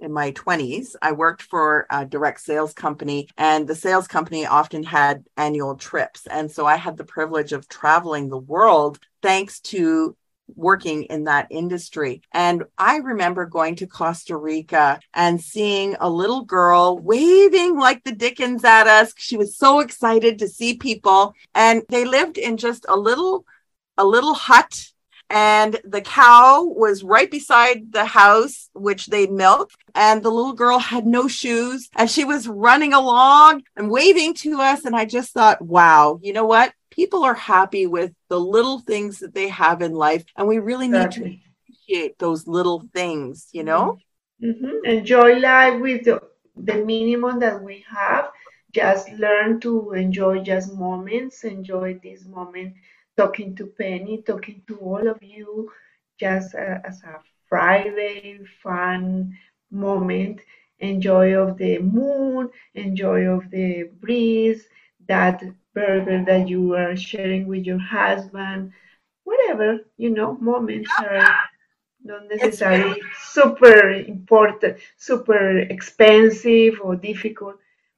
in 0.00 0.12
my 0.12 0.32
20s, 0.32 0.94
I 1.00 1.12
worked 1.12 1.42
for 1.42 1.86
a 1.90 2.04
direct 2.04 2.40
sales 2.40 2.72
company, 2.74 3.28
and 3.38 3.66
the 3.66 3.74
sales 3.74 4.06
company 4.06 4.44
often 4.44 4.82
had 4.82 5.24
annual 5.36 5.76
trips. 5.76 6.26
And 6.26 6.50
so 6.50 6.66
I 6.66 6.76
had 6.76 6.96
the 6.96 7.04
privilege 7.04 7.52
of 7.52 7.68
traveling 7.68 8.28
the 8.28 8.38
world 8.38 8.98
thanks 9.22 9.60
to 9.60 10.16
working 10.54 11.04
in 11.04 11.24
that 11.24 11.48
industry. 11.50 12.22
And 12.32 12.64
I 12.78 12.96
remember 12.98 13.46
going 13.46 13.76
to 13.76 13.86
Costa 13.86 14.36
Rica 14.36 15.00
and 15.14 15.40
seeing 15.40 15.96
a 16.00 16.08
little 16.08 16.42
girl 16.42 16.98
waving 16.98 17.78
like 17.78 18.04
the 18.04 18.12
Dickens 18.12 18.64
at 18.64 18.86
us. 18.86 19.12
She 19.16 19.36
was 19.36 19.56
so 19.56 19.80
excited 19.80 20.38
to 20.38 20.48
see 20.48 20.76
people. 20.76 21.34
And 21.54 21.82
they 21.88 22.04
lived 22.04 22.38
in 22.38 22.56
just 22.56 22.86
a 22.88 22.96
little, 22.96 23.44
a 23.96 24.04
little 24.04 24.34
hut 24.34 24.92
and 25.28 25.80
the 25.84 26.00
cow 26.00 26.62
was 26.62 27.02
right 27.02 27.30
beside 27.30 27.92
the 27.92 28.04
house 28.04 28.70
which 28.74 29.06
they 29.06 29.26
milked 29.26 29.76
and 29.94 30.22
the 30.22 30.30
little 30.30 30.52
girl 30.52 30.78
had 30.78 31.06
no 31.06 31.26
shoes 31.26 31.88
and 31.96 32.08
she 32.10 32.24
was 32.24 32.46
running 32.46 32.92
along 32.92 33.62
and 33.76 33.90
waving 33.90 34.34
to 34.34 34.60
us 34.60 34.84
and 34.84 34.94
i 34.94 35.04
just 35.04 35.32
thought 35.32 35.60
wow 35.60 36.18
you 36.22 36.32
know 36.32 36.46
what 36.46 36.72
people 36.96 37.22
are 37.24 37.34
happy 37.34 37.86
with 37.86 38.12
the 38.28 38.40
little 38.40 38.80
things 38.80 39.20
that 39.20 39.34
they 39.34 39.48
have 39.48 39.82
in 39.82 39.92
life 39.92 40.24
and 40.36 40.48
we 40.48 40.58
really 40.58 40.88
need 40.88 40.96
exactly. 40.96 41.42
to 41.68 41.72
appreciate 41.72 42.18
those 42.18 42.46
little 42.46 42.82
things 42.92 43.48
you 43.52 43.62
know? 43.62 43.98
Mm-hmm. 44.42 44.84
enjoy 44.84 45.38
life 45.38 45.80
with 45.80 46.04
the, 46.04 46.20
the 46.56 46.84
minimum 46.84 47.38
that 47.40 47.62
we 47.62 47.84
have. 47.88 48.30
Just 48.72 49.10
learn 49.12 49.60
to 49.60 49.92
enjoy 49.92 50.40
just 50.40 50.74
moments. 50.74 51.44
Enjoy 51.44 51.98
this 52.02 52.26
moment 52.26 52.74
talking 53.16 53.56
to 53.56 53.66
penny 53.66 54.22
talking 54.22 54.62
to 54.68 54.76
all 54.78 55.08
of 55.08 55.22
you 55.22 55.70
just 56.20 56.54
uh, 56.54 56.78
as 56.84 57.02
a 57.02 57.18
friday 57.48 58.38
fun 58.62 59.36
moment. 59.70 60.40
Enjoy 60.80 61.34
of 61.34 61.56
the 61.56 61.78
moon. 61.78 62.50
Enjoy 62.74 63.22
of 63.22 63.50
the 63.50 63.84
breeze 64.00 64.66
that 65.08 65.42
burger 65.76 66.24
that 66.24 66.48
you 66.48 66.74
are 66.74 66.96
sharing 66.96 67.46
with 67.46 67.64
your 67.66 67.78
husband, 67.78 68.72
whatever, 69.24 69.78
you 69.98 70.08
know, 70.08 70.38
moments 70.40 70.90
are 70.98 71.36
not 72.02 72.22
necessarily 72.30 73.00
super 73.20 73.90
important, 73.90 74.78
super 74.96 75.58
expensive 75.58 76.80
or 76.82 76.96
difficult, 76.96 77.56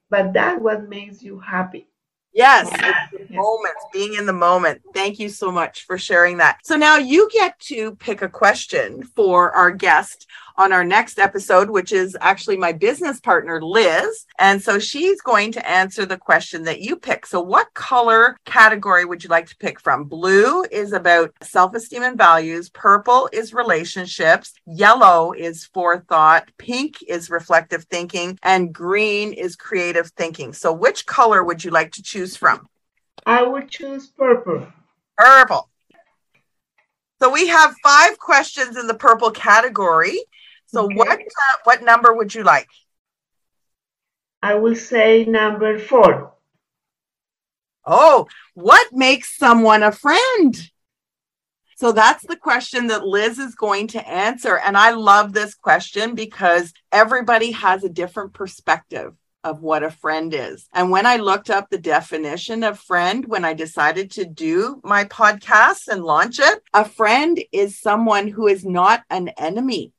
but 0.09 0.33
that 0.33 0.61
what 0.61 0.89
makes 0.89 1.23
you 1.23 1.39
happy. 1.39 1.87
Yes, 2.33 2.69
yes. 2.71 3.11
moments, 3.31 3.83
being 3.91 4.13
in 4.13 4.25
the 4.25 4.33
moment. 4.33 4.81
Thank 4.93 5.17
you 5.17 5.29
so 5.29 5.51
much 5.51 5.85
for 5.85 5.97
sharing 5.97 6.37
that. 6.37 6.59
So 6.63 6.75
now 6.75 6.97
you 6.97 7.29
get 7.31 7.57
to 7.71 7.95
pick 7.95 8.21
a 8.21 8.29
question 8.29 9.03
for 9.15 9.51
our 9.51 9.71
guest 9.71 10.27
on 10.59 10.73
our 10.73 10.83
next 10.83 11.17
episode, 11.17 11.69
which 11.69 11.93
is 11.93 12.17
actually 12.19 12.57
my 12.57 12.73
business 12.73 13.19
partner, 13.21 13.61
Liz. 13.63 14.25
And 14.37 14.61
so 14.61 14.77
she's 14.77 15.21
going 15.21 15.53
to 15.53 15.67
answer 15.67 16.05
the 16.05 16.17
question 16.17 16.63
that 16.63 16.81
you 16.81 16.97
pick. 16.97 17.25
So, 17.25 17.39
what 17.39 17.73
color 17.73 18.37
category 18.45 19.05
would 19.05 19.23
you 19.23 19.29
like 19.29 19.47
to 19.47 19.57
pick 19.57 19.79
from? 19.79 20.03
Blue 20.03 20.63
is 20.69 20.91
about 20.91 21.31
self 21.41 21.73
esteem 21.73 22.03
and 22.03 22.17
values, 22.17 22.69
purple 22.69 23.29
is 23.31 23.53
relationships, 23.53 24.53
yellow 24.67 25.31
is 25.31 25.65
forethought, 25.65 26.51
pink 26.57 26.97
is 27.07 27.29
reflective 27.29 27.85
thinking, 27.85 28.37
and 28.43 28.73
green 28.73 29.31
is 29.31 29.55
creative 29.55 30.09
thinking. 30.09 30.51
So, 30.51 30.73
which 30.73 31.05
color 31.05 31.41
would 31.41 31.63
you 31.63 31.71
like 31.71 31.93
to 31.93 32.03
choose 32.03 32.35
from? 32.35 32.67
I 33.25 33.43
would 33.43 33.69
choose 33.69 34.07
purple. 34.07 34.67
Purple. 35.17 35.69
So 37.21 37.29
we 37.29 37.47
have 37.47 37.75
five 37.83 38.17
questions 38.17 38.77
in 38.77 38.87
the 38.87 38.93
purple 38.93 39.31
category. 39.31 40.17
So 40.71 40.85
okay. 40.85 40.95
what 40.95 41.19
uh, 41.19 41.57
what 41.63 41.83
number 41.83 42.13
would 42.13 42.33
you 42.33 42.43
like? 42.43 42.67
I 44.41 44.55
will 44.55 44.75
say 44.75 45.25
number 45.25 45.79
four. 45.79 46.33
Oh, 47.85 48.27
what 48.53 48.93
makes 48.93 49.37
someone 49.37 49.83
a 49.83 49.91
friend? 49.91 50.69
So 51.75 51.91
that's 51.91 52.25
the 52.27 52.35
question 52.35 52.87
that 52.87 53.07
Liz 53.07 53.39
is 53.39 53.55
going 53.55 53.87
to 53.87 54.07
answer. 54.07 54.57
And 54.57 54.77
I 54.77 54.91
love 54.91 55.33
this 55.33 55.55
question 55.55 56.13
because 56.13 56.73
everybody 56.91 57.51
has 57.51 57.83
a 57.83 57.89
different 57.89 58.33
perspective 58.33 59.13
of 59.43 59.61
what 59.61 59.83
a 59.83 59.89
friend 59.89 60.33
is. 60.33 60.67
And 60.73 60.91
when 60.91 61.05
I 61.05 61.15
looked 61.15 61.49
up 61.49 61.69
the 61.69 61.77
definition 61.77 62.63
of 62.63 62.79
friend, 62.79 63.25
when 63.25 63.45
I 63.45 63.53
decided 63.53 64.11
to 64.11 64.25
do 64.25 64.81
my 64.83 65.05
podcast 65.05 65.87
and 65.87 66.03
launch 66.03 66.39
it, 66.39 66.61
a 66.73 66.83
friend 66.83 67.41
is 67.53 67.79
someone 67.79 68.27
who 68.27 68.47
is 68.47 68.65
not 68.65 69.03
an 69.09 69.29
enemy 69.37 69.93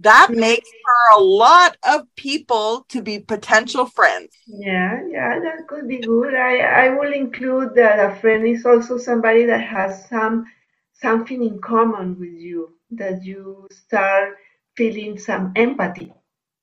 that 0.00 0.28
makes 0.30 0.68
for 0.68 1.18
a 1.18 1.22
lot 1.22 1.76
of 1.88 2.02
people 2.16 2.84
to 2.90 3.02
be 3.02 3.18
potential 3.18 3.86
friends. 3.86 4.36
Yeah, 4.46 5.00
yeah, 5.10 5.38
that 5.40 5.66
could 5.68 5.88
be 5.88 5.98
good. 5.98 6.34
I, 6.34 6.86
I 6.86 6.88
will 6.90 7.12
include 7.12 7.74
that 7.76 7.98
a 7.98 8.14
friend 8.20 8.46
is 8.46 8.66
also 8.66 8.98
somebody 8.98 9.46
that 9.46 9.62
has 9.62 10.08
some 10.08 10.46
something 10.92 11.42
in 11.42 11.60
common 11.60 12.18
with 12.18 12.32
you, 12.32 12.74
that 12.90 13.24
you 13.24 13.68
start 13.70 14.36
feeling 14.76 15.18
some 15.18 15.52
empathy. 15.56 16.12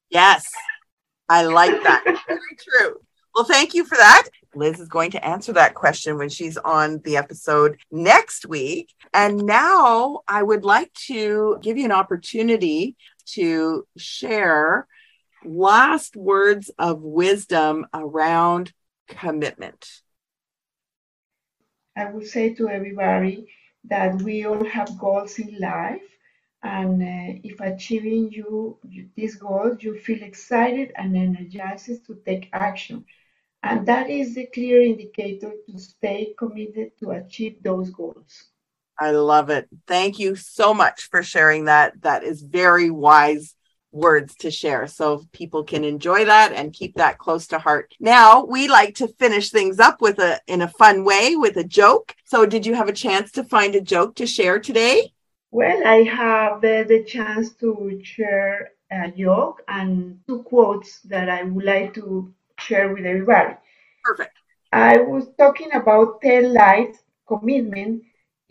Yes, 0.09 0.47
I 1.29 1.43
like 1.43 1.81
that. 1.83 2.03
Very 2.27 2.39
true. 2.59 2.97
Well, 3.33 3.45
thank 3.45 3.73
you 3.73 3.83
for 3.83 3.95
that. 3.97 4.27
Liz 4.55 4.79
is 4.79 4.87
going 4.87 5.09
to 5.11 5.25
answer 5.25 5.53
that 5.53 5.73
question 5.73 6.17
when 6.17 6.29
she's 6.29 6.57
on 6.57 7.01
the 7.03 7.17
episode 7.17 7.77
next 7.91 8.45
week. 8.45 8.93
And 9.11 9.37
now 9.37 10.21
I 10.27 10.43
would 10.43 10.63
like 10.63 10.93
to 11.07 11.57
give 11.61 11.77
you 11.77 11.85
an 11.85 11.91
opportunity 11.91 12.95
to 13.25 13.87
share 13.97 14.87
last 15.45 16.15
words 16.15 16.71
of 16.77 17.01
wisdom 17.01 17.85
around 17.93 18.73
commitment. 19.07 19.87
I 21.95 22.11
would 22.11 22.27
say 22.27 22.53
to 22.55 22.69
everybody 22.69 23.47
that 23.85 24.21
we 24.21 24.45
all 24.45 24.63
have 24.65 24.97
goals 24.97 25.37
in 25.39 25.59
life. 25.59 26.01
And 26.63 27.03
uh, 27.03 27.39
if 27.43 27.59
achieving 27.59 28.31
you, 28.31 28.77
you 28.87 29.09
these 29.15 29.35
goals, 29.35 29.83
you 29.83 29.99
feel 29.99 30.23
excited 30.23 30.93
and 30.95 31.15
energized 31.15 32.05
to 32.07 32.15
take 32.25 32.49
action. 32.53 33.05
And 33.61 33.85
that 33.85 34.09
is 34.09 34.35
the 34.35 34.45
clear 34.47 34.81
indicator 34.81 35.51
to 35.69 35.77
stay 35.77 36.33
committed 36.37 36.97
to 36.99 37.11
achieve 37.11 37.61
those 37.61 37.89
goals. 37.89 38.52
I 38.99 39.11
love 39.11 39.49
it. 39.49 39.67
Thank 39.87 40.19
you 40.19 40.35
so 40.35 40.73
much 40.73 41.09
for 41.09 41.23
sharing 41.23 41.65
that. 41.65 42.01
That 42.01 42.23
is 42.23 42.41
very 42.41 42.89
wise 42.89 43.55
words 43.91 44.35
to 44.35 44.49
share 44.49 44.87
so 44.87 45.23
people 45.31 45.63
can 45.63 45.83
enjoy 45.83 46.25
that 46.25 46.51
and 46.51 46.73
keep 46.73 46.95
that 46.95 47.17
close 47.17 47.47
to 47.47 47.59
heart. 47.59 47.93
Now, 47.99 48.43
we 48.43 48.67
like 48.67 48.95
to 48.95 49.07
finish 49.07 49.51
things 49.51 49.79
up 49.79 50.01
with 50.01 50.19
a 50.19 50.39
in 50.47 50.61
a 50.61 50.67
fun 50.67 51.05
way 51.05 51.35
with 51.35 51.57
a 51.57 51.63
joke. 51.63 52.15
So, 52.25 52.45
did 52.45 52.65
you 52.65 52.75
have 52.75 52.89
a 52.89 52.93
chance 52.93 53.31
to 53.33 53.43
find 53.43 53.75
a 53.75 53.81
joke 53.81 54.15
to 54.15 54.25
share 54.25 54.59
today? 54.59 55.13
Well, 55.51 55.85
I 55.85 56.03
have 56.03 56.57
uh, 56.57 56.83
the 56.83 57.03
chance 57.07 57.51
to 57.55 58.01
share 58.03 58.71
a 58.91 59.11
joke 59.11 59.61
and 59.67 60.19
two 60.27 60.43
quotes 60.43 61.01
that 61.01 61.29
I 61.29 61.43
would 61.43 61.65
like 61.65 61.93
to 61.95 62.33
share 62.57 62.93
with 62.93 63.05
everybody. 63.05 63.55
Perfect. 64.03 64.31
I 64.71 64.97
was 64.97 65.27
talking 65.37 65.71
about 65.73 66.21
tail 66.21 66.51
lights 66.51 66.99
commitment 67.27 68.03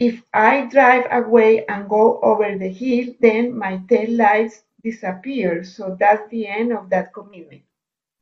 if 0.02 0.20
I 0.34 0.66
drive 0.66 1.06
away 1.12 1.64
and 1.66 1.88
go 1.88 2.20
over 2.22 2.58
the 2.58 2.68
hill, 2.68 3.14
then 3.20 3.56
my 3.56 3.80
tail 3.88 4.10
lights 4.10 4.64
disappear. 4.82 5.62
So 5.62 5.96
that's 5.98 6.28
the 6.30 6.48
end 6.48 6.72
of 6.72 6.90
that 6.90 7.14
commitment. 7.14 7.62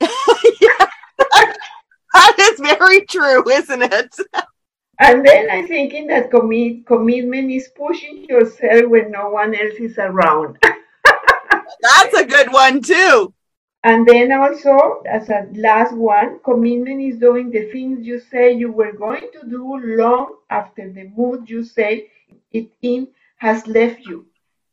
yeah, 0.01 0.87
that 2.13 2.37
is 2.39 2.61
very 2.61 3.07
true, 3.07 3.49
isn't 3.49 3.83
it? 3.83 4.15
and 4.99 5.25
then 5.27 5.51
I'm 5.51 5.67
thinking 5.67 6.07
that 6.09 6.31
commit, 6.31 6.87
commitment 6.87 7.51
is 7.51 7.69
pushing 7.75 8.25
yourself 8.25 8.91
when 8.91 9.11
no 9.11 9.31
one 9.31 9.55
else 9.55 9.79
is 9.81 9.97
around. 9.97 10.59
That's 10.63 12.15
a 12.15 12.27
good 12.27 12.53
one, 12.53 12.83
too. 12.83 13.33
And 13.83 14.07
then 14.07 14.31
also, 14.31 15.03
as 15.07 15.31
a 15.31 15.49
last 15.55 15.95
one, 15.95 16.41
commitment 16.45 17.01
is 17.01 17.19
doing 17.19 17.51
the 17.51 17.71
things 17.73 18.07
you 18.07 18.21
say 18.21 18.53
you 18.53 18.71
were 18.71 18.93
going 18.93 19.29
to 19.33 19.49
do 19.49 19.81
long 19.97 20.37
after 20.51 20.93
the 20.93 21.05
mood 21.17 21.49
you 21.49 21.65
say 21.65 22.11
it 22.53 22.71
in 22.83 23.09
has 23.37 23.67
left 23.67 24.01
you. 24.01 24.27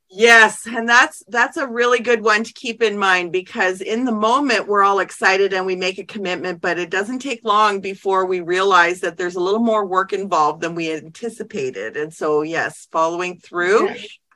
Yes, 0.09 0.65
and 0.65 0.87
that's 0.87 1.21
that's 1.27 1.57
a 1.57 1.67
really 1.67 1.99
good 1.99 2.23
one 2.23 2.43
to 2.45 2.53
keep 2.53 2.81
in 2.81 2.97
mind 2.97 3.33
because 3.33 3.81
in 3.81 4.05
the 4.05 4.11
moment 4.13 4.67
we're 4.67 4.83
all 4.83 4.99
excited 4.99 5.53
and 5.53 5.65
we 5.65 5.75
make 5.75 5.99
a 5.99 6.05
commitment, 6.05 6.61
but 6.61 6.79
it 6.79 6.89
doesn't 6.89 7.19
take 7.19 7.41
long 7.43 7.81
before 7.81 8.25
we 8.25 8.39
realize 8.39 9.01
that 9.01 9.17
there's 9.17 9.35
a 9.35 9.41
little 9.41 9.59
more 9.59 9.85
work 9.85 10.13
involved 10.13 10.61
than 10.61 10.75
we 10.75 10.93
anticipated. 10.93 11.97
And 11.97 12.13
so, 12.13 12.41
yes, 12.41 12.87
following 12.89 13.37
through, 13.39 13.89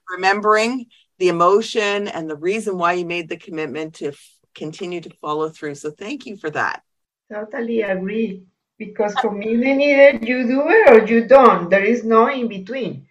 remembering 0.09 0.87
the 1.19 1.29
emotion 1.29 2.09
and 2.09 2.29
the 2.29 2.35
reason 2.35 2.77
why 2.77 2.93
you 2.93 3.05
made 3.05 3.29
the 3.29 3.37
commitment 3.37 3.95
to 3.95 4.11
continue 4.55 5.01
to 5.01 5.09
follow 5.21 5.49
through. 5.49 5.75
So 5.75 5.91
thank 5.91 6.25
you 6.25 6.37
for 6.37 6.49
that. 6.51 6.83
Totally 7.31 7.81
agree. 7.81 8.43
Because 8.77 9.13
for 9.19 9.31
me, 9.31 9.53
either 9.53 10.25
you 10.25 10.47
do 10.47 10.63
it 10.67 10.89
or 10.89 11.05
you 11.05 11.27
don't. 11.27 11.69
There 11.69 11.83
is 11.83 12.03
no 12.03 12.27
in 12.27 12.47
between. 12.47 13.07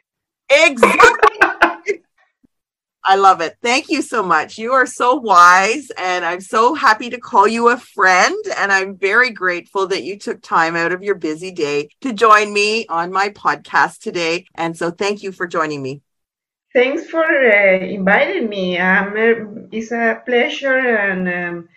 Exactly. 0.50 1.38
I 3.02 3.16
love 3.16 3.40
it. 3.40 3.56
Thank 3.62 3.88
you 3.88 4.02
so 4.02 4.22
much. 4.22 4.58
You 4.58 4.72
are 4.72 4.84
so 4.84 5.14
wise, 5.14 5.90
and 5.96 6.24
I'm 6.24 6.40
so 6.40 6.74
happy 6.74 7.08
to 7.10 7.18
call 7.18 7.48
you 7.48 7.70
a 7.70 7.76
friend. 7.76 8.36
And 8.58 8.70
I'm 8.70 8.96
very 8.96 9.30
grateful 9.30 9.86
that 9.86 10.02
you 10.02 10.18
took 10.18 10.42
time 10.42 10.76
out 10.76 10.92
of 10.92 11.02
your 11.02 11.14
busy 11.14 11.50
day 11.50 11.88
to 12.02 12.12
join 12.12 12.52
me 12.52 12.86
on 12.88 13.10
my 13.10 13.30
podcast 13.30 14.00
today. 14.00 14.44
And 14.54 14.76
so, 14.76 14.90
thank 14.90 15.22
you 15.22 15.32
for 15.32 15.46
joining 15.46 15.82
me. 15.82 16.02
Thanks 16.72 17.06
for 17.08 17.24
uh, 17.24 17.78
inviting 17.78 18.48
me. 18.48 18.78
Um, 18.78 19.68
it's 19.72 19.90
a 19.90 20.22
pleasure 20.24 20.78
and 20.78 21.28
um, 21.28 21.68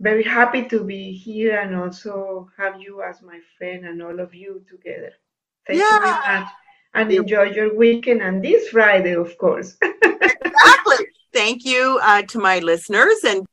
very 0.00 0.24
happy 0.24 0.64
to 0.68 0.82
be 0.82 1.12
here 1.12 1.60
and 1.60 1.76
also 1.76 2.50
have 2.56 2.80
you 2.80 3.02
as 3.02 3.22
my 3.22 3.38
friend 3.56 3.86
and 3.86 4.02
all 4.02 4.18
of 4.18 4.34
you 4.34 4.64
together. 4.68 5.12
Thank 5.66 5.80
yeah. 5.80 5.94
you 5.94 6.00
very 6.00 6.40
much 6.40 6.48
and 6.94 7.12
enjoy 7.12 7.44
your 7.44 7.76
weekend 7.76 8.22
and 8.22 8.42
this 8.42 8.68
Friday, 8.68 9.14
of 9.14 9.36
course. 9.38 9.76
exactly. 10.02 11.06
Thank 11.32 11.64
you 11.64 12.00
uh, 12.02 12.22
to 12.22 12.38
my 12.38 12.58
listeners 12.58 13.22
and 13.26 13.46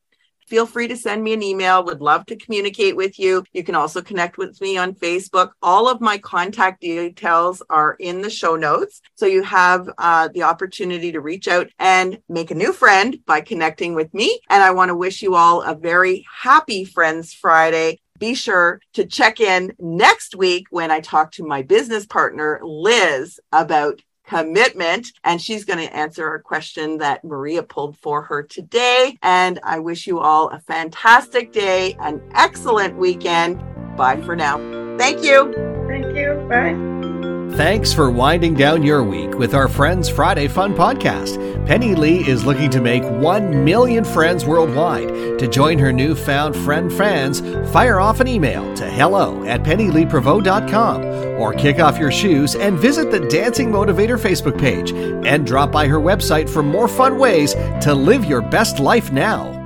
feel 0.47 0.65
free 0.65 0.87
to 0.87 0.97
send 0.97 1.23
me 1.23 1.33
an 1.33 1.43
email. 1.43 1.83
Would 1.83 2.01
love 2.01 2.25
to 2.27 2.35
communicate 2.35 2.95
with 2.95 3.19
you. 3.19 3.43
You 3.53 3.63
can 3.63 3.75
also 3.75 4.01
connect 4.01 4.37
with 4.37 4.59
me 4.61 4.77
on 4.77 4.93
Facebook. 4.93 5.51
All 5.61 5.87
of 5.87 6.01
my 6.01 6.17
contact 6.17 6.81
details 6.81 7.61
are 7.69 7.95
in 7.99 8.21
the 8.21 8.29
show 8.29 8.55
notes. 8.55 9.01
So 9.15 9.25
you 9.25 9.43
have 9.43 9.89
uh, 9.97 10.29
the 10.33 10.43
opportunity 10.43 11.11
to 11.11 11.21
reach 11.21 11.47
out 11.47 11.69
and 11.79 12.19
make 12.29 12.51
a 12.51 12.55
new 12.55 12.73
friend 12.73 13.17
by 13.25 13.41
connecting 13.41 13.95
with 13.95 14.13
me. 14.13 14.39
And 14.49 14.63
I 14.63 14.71
want 14.71 14.89
to 14.89 14.95
wish 14.95 15.21
you 15.21 15.35
all 15.35 15.61
a 15.61 15.75
very 15.75 16.25
happy 16.41 16.85
Friends 16.85 17.33
Friday 17.33 17.99
be 18.17 18.33
sure 18.33 18.79
to 18.93 19.05
check 19.05 19.39
in 19.39 19.73
next 19.77 20.35
week 20.35 20.67
when 20.69 20.89
I 20.89 21.01
talk 21.01 21.33
to 21.33 21.45
my 21.45 21.61
business 21.61 22.05
partner, 22.05 22.61
Liz, 22.63 23.39
about 23.51 24.01
commitment. 24.27 25.11
And 25.23 25.41
she's 25.41 25.65
going 25.65 25.85
to 25.85 25.95
answer 25.95 26.33
a 26.33 26.41
question 26.41 26.97
that 26.99 27.23
Maria 27.23 27.63
pulled 27.63 27.97
for 27.97 28.21
her 28.23 28.43
today. 28.43 29.17
And 29.21 29.59
I 29.63 29.79
wish 29.79 30.07
you 30.07 30.19
all 30.19 30.49
a 30.49 30.59
fantastic 30.59 31.51
day, 31.51 31.95
an 31.99 32.21
excellent 32.33 32.97
weekend. 32.97 33.61
Bye 33.95 34.21
for 34.21 34.35
now. 34.35 34.57
Thank 34.97 35.23
you. 35.23 35.53
Thank 35.87 36.15
you. 36.15 36.45
Bye. 36.49 36.94
Thanks 37.55 37.93
for 37.93 38.11
winding 38.11 38.55
down 38.55 38.83
your 38.83 39.01
week 39.01 39.35
with 39.35 39.53
our 39.55 39.69
Friends 39.69 40.09
Friday 40.09 40.49
Fun 40.49 40.73
podcast. 40.73 41.37
Penny 41.65 41.95
Lee 41.95 42.27
is 42.27 42.43
looking 42.43 42.69
to 42.71 42.81
make 42.81 43.01
1 43.03 43.63
million 43.63 44.03
friends 44.03 44.45
worldwide. 44.45 45.39
To 45.39 45.47
join 45.47 45.79
her 45.79 45.93
newfound 45.93 46.53
friend 46.53 46.91
fans, 46.91 47.39
fire 47.71 48.01
off 48.01 48.19
an 48.19 48.27
email 48.27 48.75
to 48.75 48.85
hello 48.89 49.45
at 49.45 49.63
pennyleeprevost.com 49.63 51.05
or 51.39 51.53
kick 51.53 51.79
off 51.79 51.97
your 51.97 52.11
shoes 52.11 52.55
and 52.55 52.77
visit 52.77 53.09
the 53.09 53.21
Dancing 53.21 53.71
Motivator 53.71 54.19
Facebook 54.19 54.59
page 54.59 54.91
and 55.25 55.47
drop 55.47 55.71
by 55.71 55.87
her 55.87 55.99
website 55.99 56.49
for 56.49 56.61
more 56.61 56.89
fun 56.89 57.17
ways 57.17 57.53
to 57.53 57.93
live 57.95 58.25
your 58.25 58.41
best 58.41 58.79
life 58.79 59.13
now. 59.13 59.64